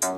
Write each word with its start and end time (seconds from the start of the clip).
Γεια 0.00 0.08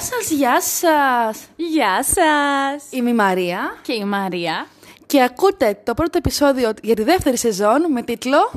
σας, 0.00 0.30
γεια 0.30 0.60
σας. 0.60 1.48
Γεια 1.56 2.04
σας. 2.04 2.84
Είμαι 2.90 3.10
η 3.10 3.14
Μαρία 3.14 3.78
Και 3.82 3.92
η 3.92 4.04
Μαρία. 4.04 4.66
και 5.06 5.22
ακούτε 5.22 5.80
το 5.84 5.94
πρώτο 5.94 6.18
επεισόδιο 6.18 6.72
για 6.82 6.94
τη 6.94 7.02
δεύτερη 7.02 7.36
σεζόν 7.36 7.92
με 7.92 8.02
τίτλο 8.02 8.52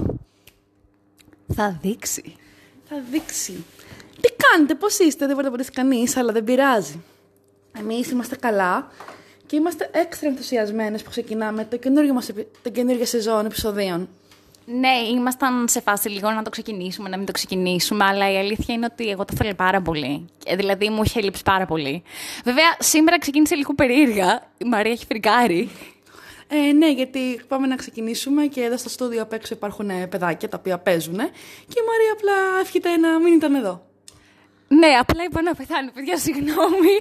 Θα 1.56 1.80
δείξει. 1.82 2.36
Θα 2.90 2.96
δείξει. 3.12 3.66
Τι 4.22 4.30
κάνετε, 4.52 4.76
πώς 4.76 5.00
είστε, 5.00 5.26
δεν 5.26 5.36
μπορεί 5.36 5.48
να 5.48 5.52
βοηθήσει 5.52 5.72
κανείς, 5.72 6.18
αλλά 6.18 6.32
δεν 6.32 6.44
πειράζει. 6.44 7.04
Εμείς 7.80 8.12
είμαστε 8.12 8.36
καλά 8.36 8.92
και 9.46 9.56
είμαστε 9.56 9.90
έξτρα 9.94 10.30
ενθουσιασμένες 10.30 11.04
που 11.04 11.10
ξεκινάμε 11.10 11.66
το 11.66 11.78
καινούργιο 11.78 12.14
μας, 12.14 12.30
επει- 12.30 12.48
την 12.62 12.72
καινούργια 12.72 13.06
σεζόν 13.06 13.46
επεισοδίων. 13.46 14.10
Ναι, 14.66 14.98
ήμασταν 15.12 15.68
σε 15.68 15.82
φάση 15.82 16.10
λίγο 16.10 16.32
να 16.32 16.42
το 16.42 16.50
ξεκινήσουμε, 16.50 17.10
να 17.10 17.18
μην 17.18 17.26
το 17.26 17.32
ξεκινήσουμε, 17.32 18.06
αλλά 18.06 18.32
η 18.32 18.38
αλήθεια 18.38 18.74
είναι 18.74 18.88
ότι 18.92 19.10
εγώ 19.10 19.26
το 19.26 19.34
θέλω 19.36 19.54
πάρα 19.54 19.82
πολύ. 19.82 20.26
Και 20.44 20.56
Δηλαδή 20.56 20.90
μου 20.90 21.02
είχε 21.06 21.22
λείψει 21.22 21.44
πάρα 21.44 21.66
πολύ. 21.66 22.04
Βέβαια, 22.44 22.76
σήμερα 22.80 23.20
ξεκίνησε 23.20 23.56
λίγο 23.56 23.74
περίεργα. 23.76 24.42
Η 24.58 24.66
Μαρία 24.66 24.92
έχει 24.92 25.06
φρικάρει. 25.06 25.70
Ε, 26.48 26.72
ναι, 26.74 26.92
γιατί 26.92 27.42
πάμε 27.48 27.68
να 27.68 27.76
ξεκινήσουμε 27.76 28.46
και 28.46 28.62
εδώ 28.62 28.78
στο 28.78 28.90
στούντιο 28.90 29.22
απ' 29.22 29.34
έξω 29.34 29.54
υπάρχουν 29.54 29.90
ε, 29.90 30.08
παιδάκια 30.08 30.50
τα 30.50 30.58
οποία 30.60 30.78
παίζουν 30.78 31.16
και 31.68 31.80
η 31.80 31.86
Μαρία 31.88 32.12
απλά 32.14 32.60
εύχεται 32.62 32.98
να 32.98 33.20
μην 33.20 33.34
ήταν 33.34 33.56
εδώ. 33.56 33.89
Ναι, 34.72 34.88
απλά 35.00 35.24
είπα 35.24 35.42
να 35.42 35.56
πεθάνει, 35.56 35.92
παιδιά, 35.92 36.18
συγγνώμη. 36.18 36.94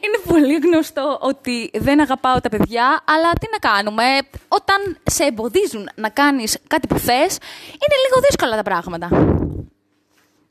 Είναι 0.00 0.18
πολύ 0.28 0.54
γνωστό 0.54 1.18
ότι 1.20 1.70
δεν 1.74 2.00
αγαπάω 2.00 2.40
τα 2.40 2.48
παιδιά, 2.48 3.04
αλλά 3.06 3.32
τι 3.32 3.46
να 3.50 3.58
κάνουμε; 3.70 4.04
Όταν 4.48 4.98
σε 5.10 5.24
εμποδίζουν 5.24 5.88
να 5.94 6.08
κάνεις 6.08 6.58
κάτι 6.66 6.86
που 6.86 6.98
θες, 6.98 7.38
είναι 7.72 7.96
λίγο 8.04 8.20
δύσκολα 8.28 8.56
τα 8.56 8.62
πράγματα. 8.62 9.08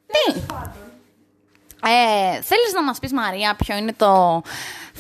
Τι; 0.08 0.40
Ε, 1.84 2.42
θέλεις 2.42 2.74
να 2.74 2.84
μας 2.84 3.00
πεις, 3.00 3.14
Μαρία, 3.14 3.56
ποιο 3.56 3.78
είναι 3.78 3.94
το 3.94 4.42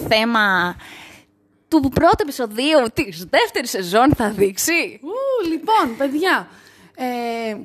θέμα 0.08 0.76
του 1.68 1.90
πρώτου 1.94 2.22
επεισοδίου 2.22 2.86
της 2.94 3.26
δεύτερης 3.30 3.70
σεζόν 3.70 4.14
θα 4.16 4.30
δείξει; 4.30 5.00
Ου, 5.04 5.48
λοιπόν, 5.50 5.98
παιδιά, 5.98 6.48
ε, 6.96 7.58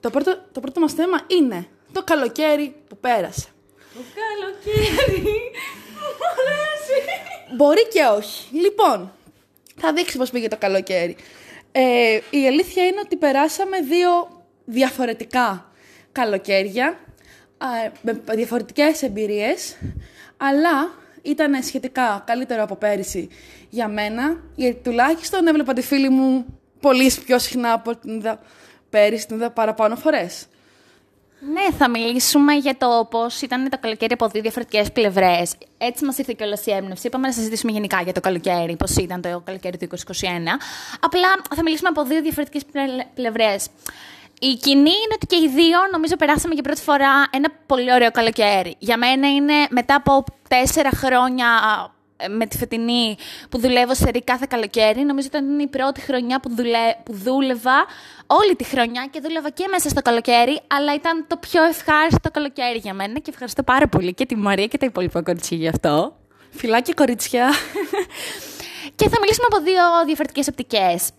το, 0.00 0.10
πρώτο, 0.10 0.38
το 0.52 0.60
πρώτο 0.60 0.80
μας 0.80 0.92
θέμα 0.92 1.20
είναι 1.26 1.66
το 1.92 2.02
καλοκαίρι 2.04 2.74
που 2.88 2.96
πέρασε. 2.96 3.48
Το 3.94 4.00
καλοκαίρι 4.20 5.22
μου 5.22 6.24
αρέσει. 6.40 6.98
Μπορεί 7.56 7.88
και 7.88 8.04
όχι. 8.16 8.56
Λοιπόν, 8.56 9.12
θα 9.76 9.92
δείξει 9.92 10.18
πώς 10.18 10.30
πήγε 10.30 10.48
το 10.48 10.56
καλοκαίρι. 10.56 11.16
Ε, 11.72 12.20
η 12.30 12.46
αλήθεια 12.46 12.86
είναι 12.86 13.00
ότι 13.04 13.16
περάσαμε 13.16 13.80
δύο 13.80 14.42
διαφορετικά 14.64 15.72
καλοκαίρια, 16.12 16.98
α, 17.58 17.66
με 18.00 18.22
διαφορετικές 18.34 19.02
εμπειρίες, 19.02 19.76
αλλά 20.36 20.94
ήταν 21.22 21.62
σχετικά 21.62 22.22
καλύτερο 22.26 22.62
από 22.62 22.76
πέρυσι 22.76 23.28
για 23.68 23.88
μένα, 23.88 24.40
γιατί 24.54 24.80
τουλάχιστον 24.82 25.46
έβλεπα 25.46 25.72
τη 25.72 25.82
φίλη 25.82 26.08
μου 26.08 26.46
πολύ 26.80 27.12
πιο 27.24 27.38
συχνά 27.38 27.72
από 27.72 27.90
ό,τι 27.90 28.00
την 28.00 28.16
είδα 28.16 28.40
πέρυσι, 28.90 29.26
την 29.26 29.36
είδα 29.36 29.50
παραπάνω 29.50 29.96
φορές. 29.96 30.46
Ναι, 31.52 31.76
θα 31.78 31.90
μιλήσουμε 31.90 32.54
για 32.54 32.76
το 32.76 33.06
πώς 33.10 33.40
ήταν 33.40 33.68
το 33.68 33.78
καλοκαίρι 33.80 34.12
από 34.12 34.28
δύο 34.28 34.42
διαφορετικές 34.42 34.92
πλευρές. 34.92 35.54
Έτσι 35.78 36.04
μας 36.04 36.18
ήρθε 36.18 36.34
και 36.36 36.44
όλη 36.44 36.56
η 36.64 36.72
έμπνευση. 36.72 37.06
Είπαμε 37.06 37.26
να 37.26 37.32
συζητήσουμε 37.32 37.72
γενικά 37.72 38.00
για 38.02 38.12
το 38.12 38.20
καλοκαίρι, 38.20 38.76
πώς 38.76 38.96
ήταν 38.96 39.20
το 39.20 39.42
καλοκαίρι 39.44 39.76
του 39.76 39.88
2021. 39.88 39.96
Απλά 41.00 41.28
θα 41.54 41.62
μιλήσουμε 41.62 41.88
από 41.88 42.04
δύο 42.04 42.22
διαφορετικές 42.22 42.62
πλευρές. 43.14 43.66
Η 44.40 44.54
κοινή 44.54 44.80
είναι 44.80 45.14
ότι 45.14 45.26
και 45.26 45.36
οι 45.36 45.48
δύο 45.48 45.78
νομίζω 45.92 46.16
περάσαμε 46.16 46.54
για 46.54 46.62
πρώτη 46.62 46.80
φορά 46.80 47.26
ένα 47.30 47.48
πολύ 47.66 47.92
ωραίο 47.92 48.10
καλοκαίρι. 48.10 48.74
Για 48.78 48.96
μένα 48.96 49.28
είναι 49.28 49.54
μετά 49.70 49.94
από 49.94 50.24
τέσσερα 50.48 50.90
χρόνια 50.94 51.46
ε, 51.46 51.92
με 52.28 52.46
τη 52.46 52.56
φετινή 52.56 53.16
που 53.48 53.58
δουλεύω 53.58 53.94
σε 53.94 54.10
ρί 54.10 54.22
κάθε 54.22 54.46
καλοκαίρι. 54.48 55.04
Νομίζω 55.04 55.28
ότι 55.32 55.36
ήταν 55.36 55.58
η 55.58 55.66
πρώτη 55.66 56.00
χρονιά 56.00 56.40
που, 56.40 56.54
δουλε... 56.54 56.78
που 57.04 57.12
δούλευα 57.14 57.86
όλη 58.26 58.56
τη 58.56 58.64
χρονιά 58.64 59.08
και 59.10 59.20
δούλευα 59.20 59.50
και 59.50 59.64
μέσα 59.70 59.88
στο 59.88 60.02
καλοκαίρι, 60.02 60.60
αλλά 60.66 60.94
ήταν 60.94 61.24
το 61.28 61.36
πιο 61.36 61.62
ευχάριστο 61.64 62.30
καλοκαίρι 62.30 62.78
για 62.78 62.94
μένα 62.94 63.18
και 63.18 63.30
ευχαριστώ 63.30 63.62
πάρα 63.62 63.88
πολύ 63.88 64.14
και 64.14 64.26
τη 64.26 64.36
Μαρία 64.36 64.66
και 64.66 64.78
τα 64.78 64.86
υπόλοιπα 64.86 65.22
κορίτσια 65.22 65.56
γι' 65.56 65.68
αυτό. 65.68 66.16
Φιλάκια 66.50 66.94
κορίτσια. 66.96 67.50
Και 68.96 69.08
θα 69.08 69.16
μιλήσουμε 69.20 69.46
από 69.52 69.62
δύο 69.62 69.82
διαφορετικές 70.06 70.48
οπτικές. 70.48 71.10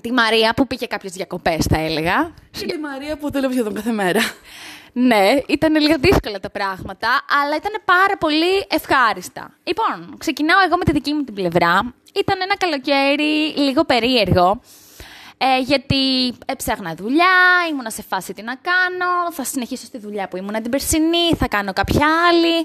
Τη 0.00 0.12
Μαρία 0.12 0.54
που 0.56 0.66
πήγε 0.66 0.86
κάποιες 0.86 1.12
διακοπές 1.12 1.64
θα 1.64 1.78
έλεγα. 1.78 2.34
και 2.50 2.66
τη 2.66 2.78
Μαρία 2.78 3.16
που 3.16 3.30
δούλευε 3.30 3.52
σχεδόν 3.52 3.74
κάθε 3.74 3.90
μέρα. 3.90 4.20
Ναι, 5.00 5.36
ήταν 5.46 5.74
λίγο 5.80 5.94
δύσκολα 5.98 6.40
τα 6.40 6.50
πράγματα, 6.50 7.08
αλλά 7.42 7.56
ήταν 7.56 7.72
πάρα 7.84 8.16
πολύ 8.18 8.66
ευχάριστα. 8.68 9.54
Λοιπόν, 9.64 10.14
ξεκινάω 10.18 10.58
εγώ 10.66 10.76
με 10.76 10.84
τη 10.84 10.92
δική 10.92 11.12
μου 11.12 11.22
την 11.24 11.34
πλευρά. 11.34 11.94
Ήταν 12.14 12.40
ένα 12.40 12.56
καλοκαίρι 12.56 13.54
λίγο 13.56 13.84
περίεργο, 13.84 14.60
ε, 15.38 15.58
γιατί 15.58 16.34
έψαχνα 16.46 16.94
δουλειά, 16.94 17.36
ήμουνα 17.70 17.90
σε 17.90 18.02
φάση 18.02 18.32
τι 18.32 18.42
να 18.42 18.54
κάνω, 18.54 19.32
θα 19.32 19.44
συνεχίσω 19.44 19.84
στη 19.84 19.98
δουλειά 19.98 20.28
που 20.28 20.36
ήμουνα 20.36 20.60
την 20.60 20.70
περσινή, 20.70 21.34
θα 21.36 21.48
κάνω 21.48 21.72
κάποια 21.72 22.06
άλλη. 22.28 22.64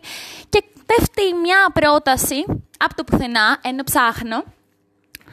Και 0.49 0.63
πέφτει 0.85 1.33
μια 1.41 1.57
πρόταση 1.73 2.45
από 2.77 2.95
το 2.95 3.03
πουθενά, 3.03 3.59
ενώ 3.61 3.83
ψάχνω, 3.83 4.43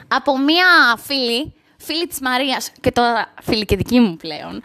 από 0.07 0.37
μια 0.37 0.97
φίλη, 0.97 1.53
φίλη 1.77 2.07
της 2.07 2.19
Μαρίας 2.19 2.71
και 2.81 2.91
τώρα 2.91 3.33
φίλη 3.41 3.65
και 3.65 3.75
δική 3.75 3.99
μου 3.99 4.15
πλέον, 4.15 4.61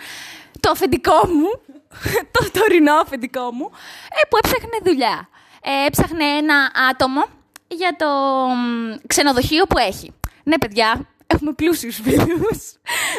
το 0.60 0.70
αφεντικό 0.70 1.26
μου, 1.26 1.65
το 2.34 2.50
τωρινό 2.50 2.94
αφεντικό 2.94 3.52
μου, 3.52 3.70
ε, 4.10 4.26
που 4.28 4.36
έψαχνε 4.36 4.78
δουλειά. 4.84 5.28
Ε, 5.62 5.86
έψαχνε 5.86 6.24
ένα 6.24 6.70
άτομο 6.90 7.24
για 7.68 7.96
το 7.98 8.08
μ, 8.54 8.94
ξενοδοχείο 9.06 9.66
που 9.66 9.78
έχει. 9.78 10.12
Ναι, 10.42 10.58
παιδιά, 10.58 11.08
έχουμε 11.26 11.52
πλούσιους 11.52 12.00
φίλους. 12.02 12.72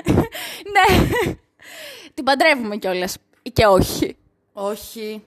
ναι, 0.73 1.07
την 2.13 2.23
παντρεύουμε 2.23 2.75
κιόλας, 2.75 3.17
ή 3.41 3.49
και 3.49 3.65
όχι. 3.65 4.17
Όχι. 4.53 5.23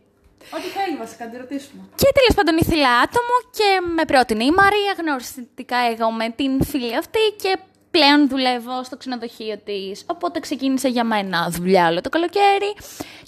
Ό,τι 0.57 0.69
θέλει 0.77 0.97
βασικά, 0.97 1.25
να 1.25 1.31
τη 1.31 1.37
ρωτήσουμε. 1.37 1.83
Και 1.95 2.09
τέλος 2.15 2.35
πάντων 2.35 2.57
ήθελα 2.59 2.89
άτομο 2.99 3.35
και 3.51 3.93
με 3.95 4.05
πρότεινε 4.05 4.45
η 4.45 4.51
Μαρία. 4.51 4.93
Γνωριστικά 4.99 5.77
εγώ 5.77 6.11
με 6.11 6.31
την 6.31 6.65
φίλη 6.65 6.97
αυτή 6.97 7.19
και 7.43 7.59
πλέον 7.91 8.29
δουλεύω 8.29 8.85
στο 8.85 8.97
ξενοδοχείο 8.97 9.59
της. 9.65 10.05
Οπότε 10.07 10.41
ξεκίνησε 10.41 10.89
για 10.89 11.05
μένα 11.05 11.51
δουλειά 11.51 11.89
όλο 11.89 12.01
το 12.01 12.09
καλοκαίρι. 12.09 12.75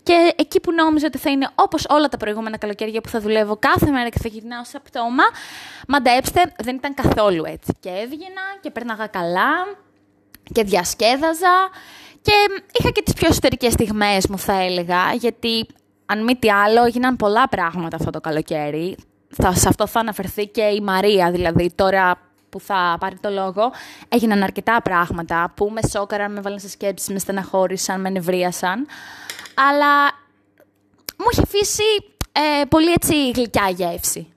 Και 0.03 0.33
εκεί 0.37 0.61
που 0.61 0.73
νόμιζα 0.73 1.06
ότι 1.06 1.19
θα 1.19 1.31
είναι 1.31 1.49
όπως 1.55 1.87
όλα 1.89 2.09
τα 2.09 2.17
προηγούμενα 2.17 2.56
καλοκαίρια 2.56 3.00
που 3.00 3.09
θα 3.09 3.21
δουλεύω 3.21 3.56
κάθε 3.56 3.91
μέρα 3.91 4.09
και 4.09 4.19
θα 4.19 4.28
γυρνάω 4.28 4.65
σε 4.65 4.81
πτώμα, 4.81 5.23
μαντέψτε, 5.89 6.53
δεν 6.62 6.75
ήταν 6.75 6.95
καθόλου 6.95 7.45
έτσι. 7.45 7.77
Και 7.81 7.89
έβγαινα 7.89 8.43
και 8.61 8.71
πέρναγα 8.71 9.06
καλά 9.06 9.50
και 10.53 10.62
διασκέδαζα 10.62 11.71
και 12.23 12.33
είχα 12.79 12.91
και 12.91 13.03
τις 13.03 13.15
πιο 13.15 13.29
εσωτερικές 13.31 13.73
στιγμές 13.73 14.27
μου 14.27 14.39
θα 14.39 14.62
έλεγα 14.62 15.12
γιατί 15.12 15.67
αν 16.06 16.25
μη 16.25 16.37
τι 16.37 16.50
άλλο 16.50 16.84
έγιναν 16.84 17.17
πολλά 17.17 17.49
πράγματα 17.49 17.97
αυτό 17.97 18.11
το 18.11 18.21
καλοκαίρι 18.21 18.97
θα, 19.29 19.53
σε 19.55 19.69
αυτό 19.69 19.87
θα 19.87 20.00
αναφερθεί 20.00 20.47
και 20.47 20.62
η 20.62 20.81
Μαρία 20.81 21.31
δηλαδή 21.31 21.73
τώρα 21.75 22.31
που 22.53 22.61
θα 22.61 22.97
πάρει 23.01 23.17
το 23.21 23.31
λόγο 23.31 23.73
έγιναν 24.09 24.43
αρκετά 24.43 24.83
πράγματα 24.83 25.53
που 25.57 25.71
με 25.73 25.81
σόκαραν, 25.89 26.33
με 26.33 26.41
βάλαν 26.41 26.59
σε 26.59 26.69
σκέψεις, 26.69 27.09
με 27.09 27.19
στεναχώρησαν, 27.19 28.01
με 28.01 28.11
νευρίασαν 28.11 28.87
αλλά 29.55 30.05
μου 31.19 31.27
είχε 31.33 31.43
αφήσει 31.43 31.83
ε, 32.33 32.65
πολύ 32.65 32.93
έτσι 32.93 33.31
γλυκιά 33.31 33.69
γεύση. 33.69 34.32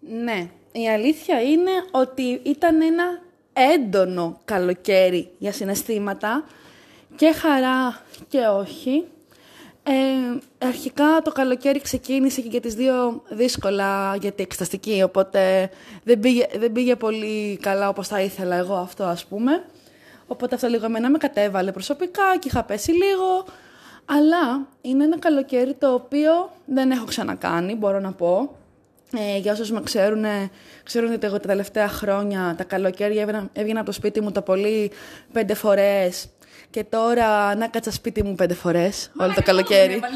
Ναι, 0.00 0.50
η 0.72 0.88
αλήθεια 0.88 1.42
είναι 1.42 1.70
ότι 1.90 2.40
ήταν 2.42 2.82
ένα 2.82 3.04
έντονο 3.52 4.40
καλοκαίρι 4.44 5.30
για 5.38 5.52
συναισθήματα 5.52 6.44
και 7.16 7.32
χαρά 7.32 8.02
και 8.28 8.38
όχι. 8.38 9.04
Ε, 9.86 10.38
αρχικά 10.66 11.20
το 11.24 11.32
καλοκαίρι 11.32 11.80
ξεκίνησε 11.80 12.40
και 12.40 12.48
για 12.48 12.60
τις 12.60 12.74
δύο 12.74 13.22
δύσκολα 13.28 14.16
γιατί 14.16 14.42
εξεταστική, 14.42 15.02
οπότε 15.02 15.70
δεν 16.04 16.20
πήγε, 16.20 16.46
δεν 16.58 16.72
πήγε 16.72 16.96
πολύ 16.96 17.56
καλά 17.56 17.88
όπως 17.88 18.08
θα 18.08 18.20
ήθελα 18.20 18.56
εγώ 18.56 18.74
αυτό 18.74 19.04
ας 19.04 19.24
πούμε. 19.24 19.64
Οπότε 20.26 20.54
αυτό 20.54 20.68
λίγο 20.68 20.84
εμένα 20.84 21.10
με 21.10 21.18
κατέβαλε 21.18 21.72
προσωπικά 21.72 22.36
και 22.38 22.48
είχα 22.48 22.64
πέσει 22.64 22.90
λίγο. 22.90 23.44
Αλλά 24.04 24.66
είναι 24.80 25.04
ένα 25.04 25.18
καλοκαίρι 25.18 25.74
το 25.74 25.92
οποίο 25.94 26.50
δεν 26.66 26.90
έχω 26.90 27.04
ξανακάνει, 27.04 27.74
μπορώ 27.74 28.00
να 28.00 28.12
πω. 28.12 28.56
Ε, 29.16 29.38
για 29.38 29.52
όσους 29.52 29.70
με 29.70 29.80
ξέρουν, 29.82 30.24
ξέρουν 30.82 31.12
ότι 31.12 31.26
εγώ 31.26 31.40
τα 31.40 31.48
τελευταία 31.48 31.88
χρόνια 31.88 32.54
τα 32.56 32.64
καλοκαίρια 32.64 33.22
έβγαινα, 33.22 33.48
έβγαινα 33.52 33.80
από 33.80 33.88
το 33.88 33.94
σπίτι 33.94 34.20
μου 34.20 34.32
το 34.32 34.42
πολύ 34.42 34.90
πέντε 35.32 35.54
φορές 35.54 36.28
και 36.70 36.84
τώρα 36.84 37.46
ανάκατσα 37.46 37.90
σπίτι 37.90 38.22
μου 38.22 38.34
πέντε 38.34 38.54
φορές 38.54 39.10
όλο 39.16 39.32
το 39.34 39.42
καλοκαίρι. 39.42 40.00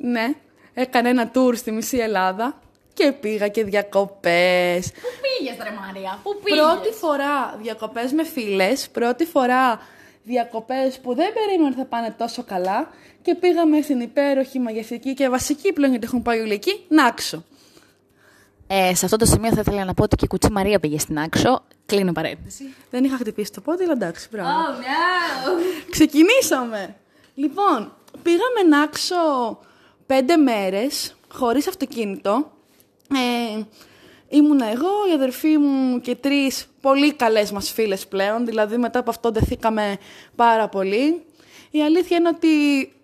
Ναι, 0.00 0.34
έκανα 0.74 1.08
ένα 1.08 1.30
tour 1.34 1.56
στη 1.56 1.70
μισή 1.70 1.96
Ελλάδα 1.96 2.60
και 2.94 3.12
πήγα 3.12 3.48
και 3.48 3.64
διακοπές. 3.64 4.92
Πού 4.92 5.08
πήγες 5.22 5.56
ρε 5.62 5.70
Μαρία, 5.80 6.18
πού 6.22 6.40
πήγες; 6.44 6.64
Πρώτη 6.64 6.92
φορά 6.92 7.58
διακοπές 7.62 8.12
με 8.12 8.24
φίλες, 8.24 8.88
πρώτη 8.88 9.24
φορά 9.24 9.80
διακοπές 10.22 10.98
που 10.98 11.14
δεν 11.14 11.32
περίμενα 11.32 11.66
ότι 11.68 11.76
θα 11.76 11.84
πάνε 11.84 12.14
τόσο 12.18 12.42
καλά 12.42 12.90
και 13.22 13.34
πήγαμε 13.34 13.80
στην 13.80 14.00
υπέροχη 14.00 14.58
μαγευτική 14.58 15.14
και 15.14 15.28
βασική 15.28 15.72
πλέον 15.72 15.90
γιατί 15.90 16.06
έχουν 16.06 16.22
πάει 16.22 16.40
όλοι 16.40 16.52
εκεί, 16.52 16.84
Νάξο. 16.88 17.44
Ε, 18.70 18.94
σε 18.94 19.04
αυτό 19.04 19.16
το 19.16 19.24
σημείο 19.24 19.52
θα 19.52 19.60
ήθελα 19.60 19.84
να 19.84 19.94
πω 19.94 20.02
ότι 20.02 20.16
και 20.16 20.24
η 20.24 20.28
κουτσή 20.28 20.50
Μαρία 20.52 20.80
πήγε 20.80 20.98
στην 20.98 21.18
Άξο. 21.18 21.62
Κλείνω 21.86 22.12
παρένθεση. 22.12 22.74
Δεν 22.90 23.04
είχα 23.04 23.16
χτυπήσει 23.16 23.52
το 23.52 23.60
πόδι, 23.60 23.82
αλλά 23.82 23.92
εντάξει, 23.92 24.28
μπράβο. 24.30 24.48
Oh, 24.48 24.72
no. 24.80 25.90
Ξεκινήσαμε. 25.90 26.96
Λοιπόν, 27.34 27.92
πήγαμε 28.22 28.76
Νάξο 28.76 29.58
πέντε 30.06 30.36
μέρες, 30.36 31.14
χωρίς 31.32 31.68
αυτοκίνητο. 31.68 32.50
Ε, 33.14 33.62
ήμουνα 34.28 34.66
εγώ, 34.66 35.08
η 35.10 35.12
αδερφή 35.14 35.58
μου 35.58 36.00
και 36.00 36.14
τρεις 36.14 36.66
πολύ 36.80 37.12
καλές 37.12 37.50
μας 37.50 37.70
φίλες 37.70 38.06
πλέον, 38.06 38.46
δηλαδή 38.46 38.76
μετά 38.76 38.98
από 38.98 39.10
αυτό 39.10 39.30
δεθήκαμε 39.30 39.98
πάρα 40.36 40.68
πολύ. 40.68 41.22
Η 41.70 41.82
αλήθεια 41.82 42.16
είναι 42.16 42.28
ότι 42.28 42.48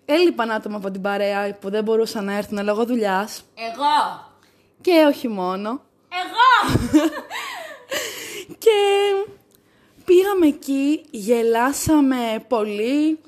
έλειπαν 0.05 0.51
άτομα 0.51 0.77
από 0.77 0.91
την 0.91 1.01
παρέα 1.01 1.57
που 1.59 1.69
δεν 1.69 1.83
μπορούσαν 1.83 2.25
να 2.25 2.37
έρθουν 2.37 2.63
λόγω 2.63 2.85
δουλειάς. 2.85 3.43
Εγώ. 3.55 4.33
Και 4.85 5.05
όχι 5.07 5.27
μόνο. 5.27 5.81
Εγώ. 6.09 6.79
Και 8.63 8.79
πήγαμε 10.05 10.47
εκεί, 10.47 11.05
γελάσαμε 11.09 12.45
πολύ, 12.47 13.19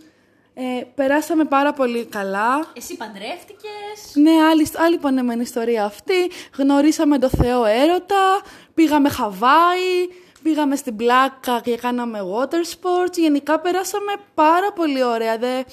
ε, 0.53 0.81
περάσαμε 0.95 1.43
πάρα 1.43 1.73
πολύ 1.73 2.05
καλά. 2.05 2.71
Εσύ 2.73 2.97
παντρεύτηκες; 2.97 4.13
Ναι, 4.13 4.31
άλλη, 4.49 4.67
άλλη 4.75 4.97
πανεμένη 4.97 5.41
ιστορία 5.41 5.85
αυτή. 5.85 6.31
Γνωρίσαμε 6.57 7.19
το 7.19 7.29
Θεό 7.29 7.65
έρωτα, 7.65 8.41
πήγαμε 8.73 9.09
Χαβάη, 9.09 10.07
πήγαμε 10.43 10.75
στην 10.75 10.95
πλάκα 10.95 11.61
και 11.63 11.77
κάναμε 11.77 12.19
water 12.19 12.53
sports. 12.75 13.13
Γενικά 13.17 13.59
περάσαμε 13.59 14.13
πάρα 14.33 14.71
πολύ 14.73 15.03
ωραία. 15.03 15.37
Δεν, 15.37 15.65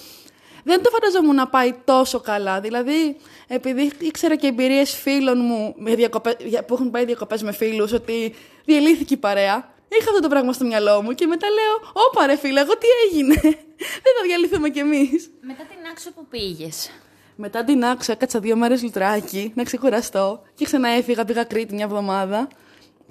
δεν 0.64 0.82
το 0.82 0.90
φανταζόμουν 0.90 1.34
να 1.34 1.46
πάει 1.49 1.75
τόσο 1.84 2.20
καλά. 2.20 2.61
Δηλαδή, 2.61 3.16
επειδή 3.46 3.93
ήξερα 3.99 4.37
και 4.37 4.46
εμπειρίες 4.46 4.96
φίλων 4.96 5.38
μου 5.38 5.75
με 5.78 5.94
διακοπές, 5.94 6.37
για- 6.38 6.64
που 6.64 6.75
έχουν 6.75 6.90
πάει 6.90 7.05
διακοπές 7.05 7.43
με 7.43 7.52
φίλους, 7.52 7.93
ότι 7.93 8.34
διελύθηκε 8.64 9.14
η 9.14 9.16
παρέα. 9.16 9.72
Είχα 9.88 10.08
αυτό 10.11 10.20
το 10.20 10.28
πράγμα 10.28 10.52
στο 10.52 10.64
μυαλό 10.64 11.02
μου 11.02 11.12
και 11.12 11.26
μετά 11.26 11.46
λέω: 11.49 11.93
Όπα 12.08 12.26
ρε 12.26 12.37
φίλε, 12.37 12.61
εγώ 12.61 12.72
τι 12.78 12.87
έγινε; 13.11 13.34
δεν 14.05 14.12
θα 14.19 14.22
διαλυθούμε 14.26 14.69
κι 14.69 14.78
εμείς. 14.78 15.31
Μετά 15.40 15.62
την 15.62 15.78
Άξο 15.90 16.12
που 16.12 16.26
πήγες. 16.31 16.90
Μετά 17.37 17.64
την 17.64 17.84
άξο 17.84 18.12
έκατσα 18.12 18.38
δύο 18.40 18.56
μέρες 18.56 18.82
λουτράκι 18.82 19.52
να 19.55 19.62
ξεκουραστώ 19.62 20.43
και 20.55 20.64
ξανά 20.64 20.88
έφυγα, 20.88 21.25
πήγα 21.25 21.44
Κρήτη 21.44 21.75
μια 21.75 21.84
εβδομάδα 21.84 22.49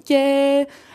και 0.02 0.16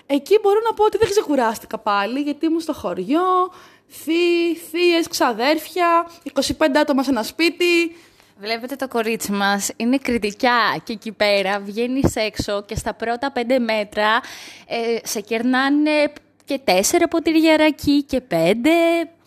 εκεί 0.05 0.39
μπορώ 0.41 0.59
να 0.67 0.73
πω 0.73 0.83
ότι 0.83 0.97
δεν 0.97 1.09
ξεκουράστηκα 1.09 1.77
πάλι 1.77 2.19
γιατί 2.19 2.45
ήμουν 2.45 2.59
στο 2.59 2.73
χωριό, 2.73 3.51
θεί, 3.89 4.55
θείες, 4.71 5.07
ξαδέρφια, 5.07 6.09
25 6.33 6.77
άτομα 6.79 7.03
σε 7.03 7.09
ένα 7.09 7.23
σπίτι. 7.23 7.95
Βλέπετε 8.39 8.75
το 8.75 8.87
κορίτσι 8.87 9.31
μας, 9.31 9.71
είναι 9.75 9.97
κριτικά 9.97 10.81
και 10.83 10.93
εκεί 10.93 11.11
πέρα 11.11 11.59
βγαίνεις 11.59 12.15
έξω 12.15 12.63
και 12.63 12.75
στα 12.75 12.93
πρώτα 12.93 13.31
πέντε 13.31 13.59
μέτρα 13.59 14.21
ε, 14.67 14.97
σε 15.03 15.21
κερνάνε 15.21 16.13
και 16.45 16.59
τέσσερα 16.63 17.07
ποτήρια 17.07 17.57
ρακί 17.57 18.03
και 18.03 18.21
πέντε. 18.21 18.71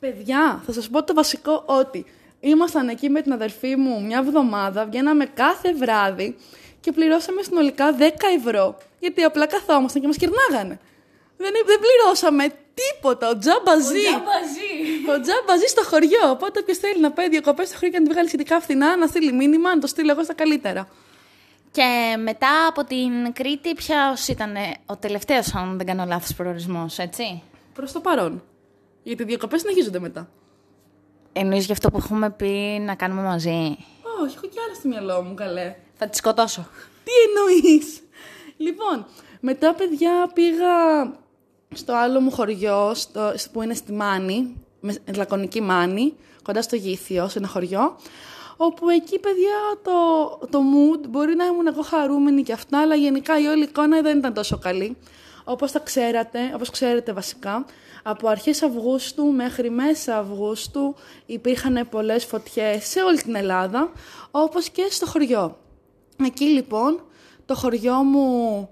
Παιδιά, 0.00 0.62
θα 0.66 0.72
σας 0.72 0.88
πω 0.88 1.04
το 1.04 1.14
βασικό 1.14 1.62
ότι 1.66 2.04
ήμασταν 2.40 2.88
εκεί 2.88 3.08
με 3.08 3.20
την 3.22 3.32
αδερφή 3.32 3.76
μου 3.76 4.02
μια 4.02 4.18
εβδομάδα, 4.18 4.86
βγαίναμε 4.86 5.24
κάθε 5.24 5.74
βράδυ 5.74 6.36
και 6.80 6.92
πληρώσαμε 6.92 7.42
συνολικά 7.42 7.96
10 7.98 8.02
ευρώ 8.38 8.78
γιατί 8.98 9.22
απλά 9.22 9.46
καθόμασταν 9.46 10.00
και 10.00 10.06
μας 10.06 10.16
κερνάγανε. 10.16 10.78
Δεν, 11.36 11.52
δεν 11.66 11.78
πληρώσαμε 11.80 12.48
τίποτα, 12.74 13.28
ο 13.28 13.38
τζάμπαζί. 13.38 14.06
Ο 15.08 15.20
τζάμπα 15.20 15.56
ζει 15.58 15.66
στο 15.66 15.82
χωριό. 15.84 16.30
Οπότε 16.30 16.60
όποιος 16.60 16.78
θέλει 16.78 17.00
να 17.00 17.10
πάει 17.10 17.28
διακοπές 17.28 17.68
στο 17.68 17.76
χωριό 17.76 17.90
και 17.92 17.98
να 17.98 18.04
τη 18.04 18.12
βγάλει 18.12 18.28
σχετικά 18.28 18.60
φθηνά, 18.60 18.96
να 18.96 19.06
στείλει 19.06 19.32
μήνυμα, 19.32 19.74
να 19.74 19.80
το 19.80 19.86
στείλω 19.86 20.10
εγώ 20.10 20.24
στα 20.24 20.34
καλύτερα. 20.34 20.88
Και 21.70 22.16
μετά 22.22 22.66
από 22.68 22.84
την 22.84 23.32
Κρήτη, 23.32 23.74
ποιος 23.74 24.28
ήταν 24.28 24.54
ο 24.86 24.96
τελευταίος, 24.96 25.54
αν 25.54 25.76
δεν 25.76 25.86
κάνω 25.86 26.04
λάθος, 26.04 26.34
προορισμός, 26.34 26.98
έτσι; 26.98 27.42
Προς 27.74 27.92
το 27.92 28.00
παρόν. 28.00 28.42
Γιατί 29.02 29.22
οι 29.22 29.26
διακοπές 29.26 29.60
συνεχίζονται 29.60 29.98
μετά. 29.98 30.28
Εννοείς 31.32 31.64
για 31.64 31.74
αυτό 31.74 31.90
που 31.90 31.96
έχουμε 31.96 32.30
πει 32.30 32.78
να 32.80 32.94
κάνουμε 32.94 33.22
μαζί; 33.22 33.76
Όχι, 34.22 34.36
έχω 34.36 34.46
κι 34.46 34.58
άλλα 34.66 34.74
στο 34.74 34.88
μυαλό 34.88 35.22
μου, 35.22 35.34
καλέ. 35.34 35.74
Θα 35.98 36.08
τη 36.08 36.16
σκοτώσω. 36.16 36.68
Τι 37.04 37.10
εννοείς; 37.26 38.00
Λοιπόν, 38.56 39.06
μετά 39.40 39.74
παιδιά 39.74 40.30
πήγα 40.34 40.74
στο 41.74 41.92
άλλο 41.94 42.20
μου 42.20 42.30
χωριό, 42.30 42.92
στο, 42.94 43.32
στο- 43.36 43.50
που 43.52 43.62
είναι 43.62 43.74
στη 43.74 43.92
Μάνη, 43.92 44.54
με 44.80 44.94
λακωνική 45.16 45.60
Μάνη, 45.60 46.14
κοντά 46.42 46.62
στο 46.62 46.76
Γήθιο, 46.76 47.28
σε 47.28 47.38
ένα 47.38 47.48
χωριό, 47.48 47.96
όπου 48.56 48.88
εκεί, 48.88 49.18
παιδιά, 49.18 49.56
το, 49.82 49.92
το 50.50 50.58
mood, 50.58 51.06
μπορεί 51.08 51.34
να 51.34 51.44
ήμουν 51.44 51.66
εγώ 51.66 51.82
χαρούμενη 51.82 52.42
και 52.42 52.52
αυτά, 52.52 52.80
αλλά 52.80 52.94
γενικά 52.94 53.40
η 53.40 53.46
όλη 53.46 53.62
εικόνα 53.62 54.00
δεν 54.02 54.18
ήταν 54.18 54.32
τόσο 54.34 54.58
καλή. 54.58 54.96
Όπως 55.44 55.72
τα 55.72 55.78
ξέρατε, 55.78 56.38
όπως 56.54 56.70
ξέρετε 56.70 57.12
βασικά, 57.12 57.64
από 58.02 58.28
αρχές 58.28 58.62
Αυγούστου 58.62 59.24
μέχρι 59.26 59.70
μέσα 59.70 60.18
Αυγούστου 60.18 60.94
υπήρχαν 61.26 61.86
πολλές 61.90 62.24
φωτιές 62.24 62.84
σε 62.88 63.00
όλη 63.02 63.22
την 63.22 63.34
Ελλάδα, 63.34 63.90
όπως 64.30 64.68
και 64.68 64.86
στο 64.90 65.06
χωριό. 65.06 65.56
Εκεί 66.24 66.44
λοιπόν 66.44 67.00
το 67.46 67.54
χωριό 67.54 67.94
μου 67.94 68.68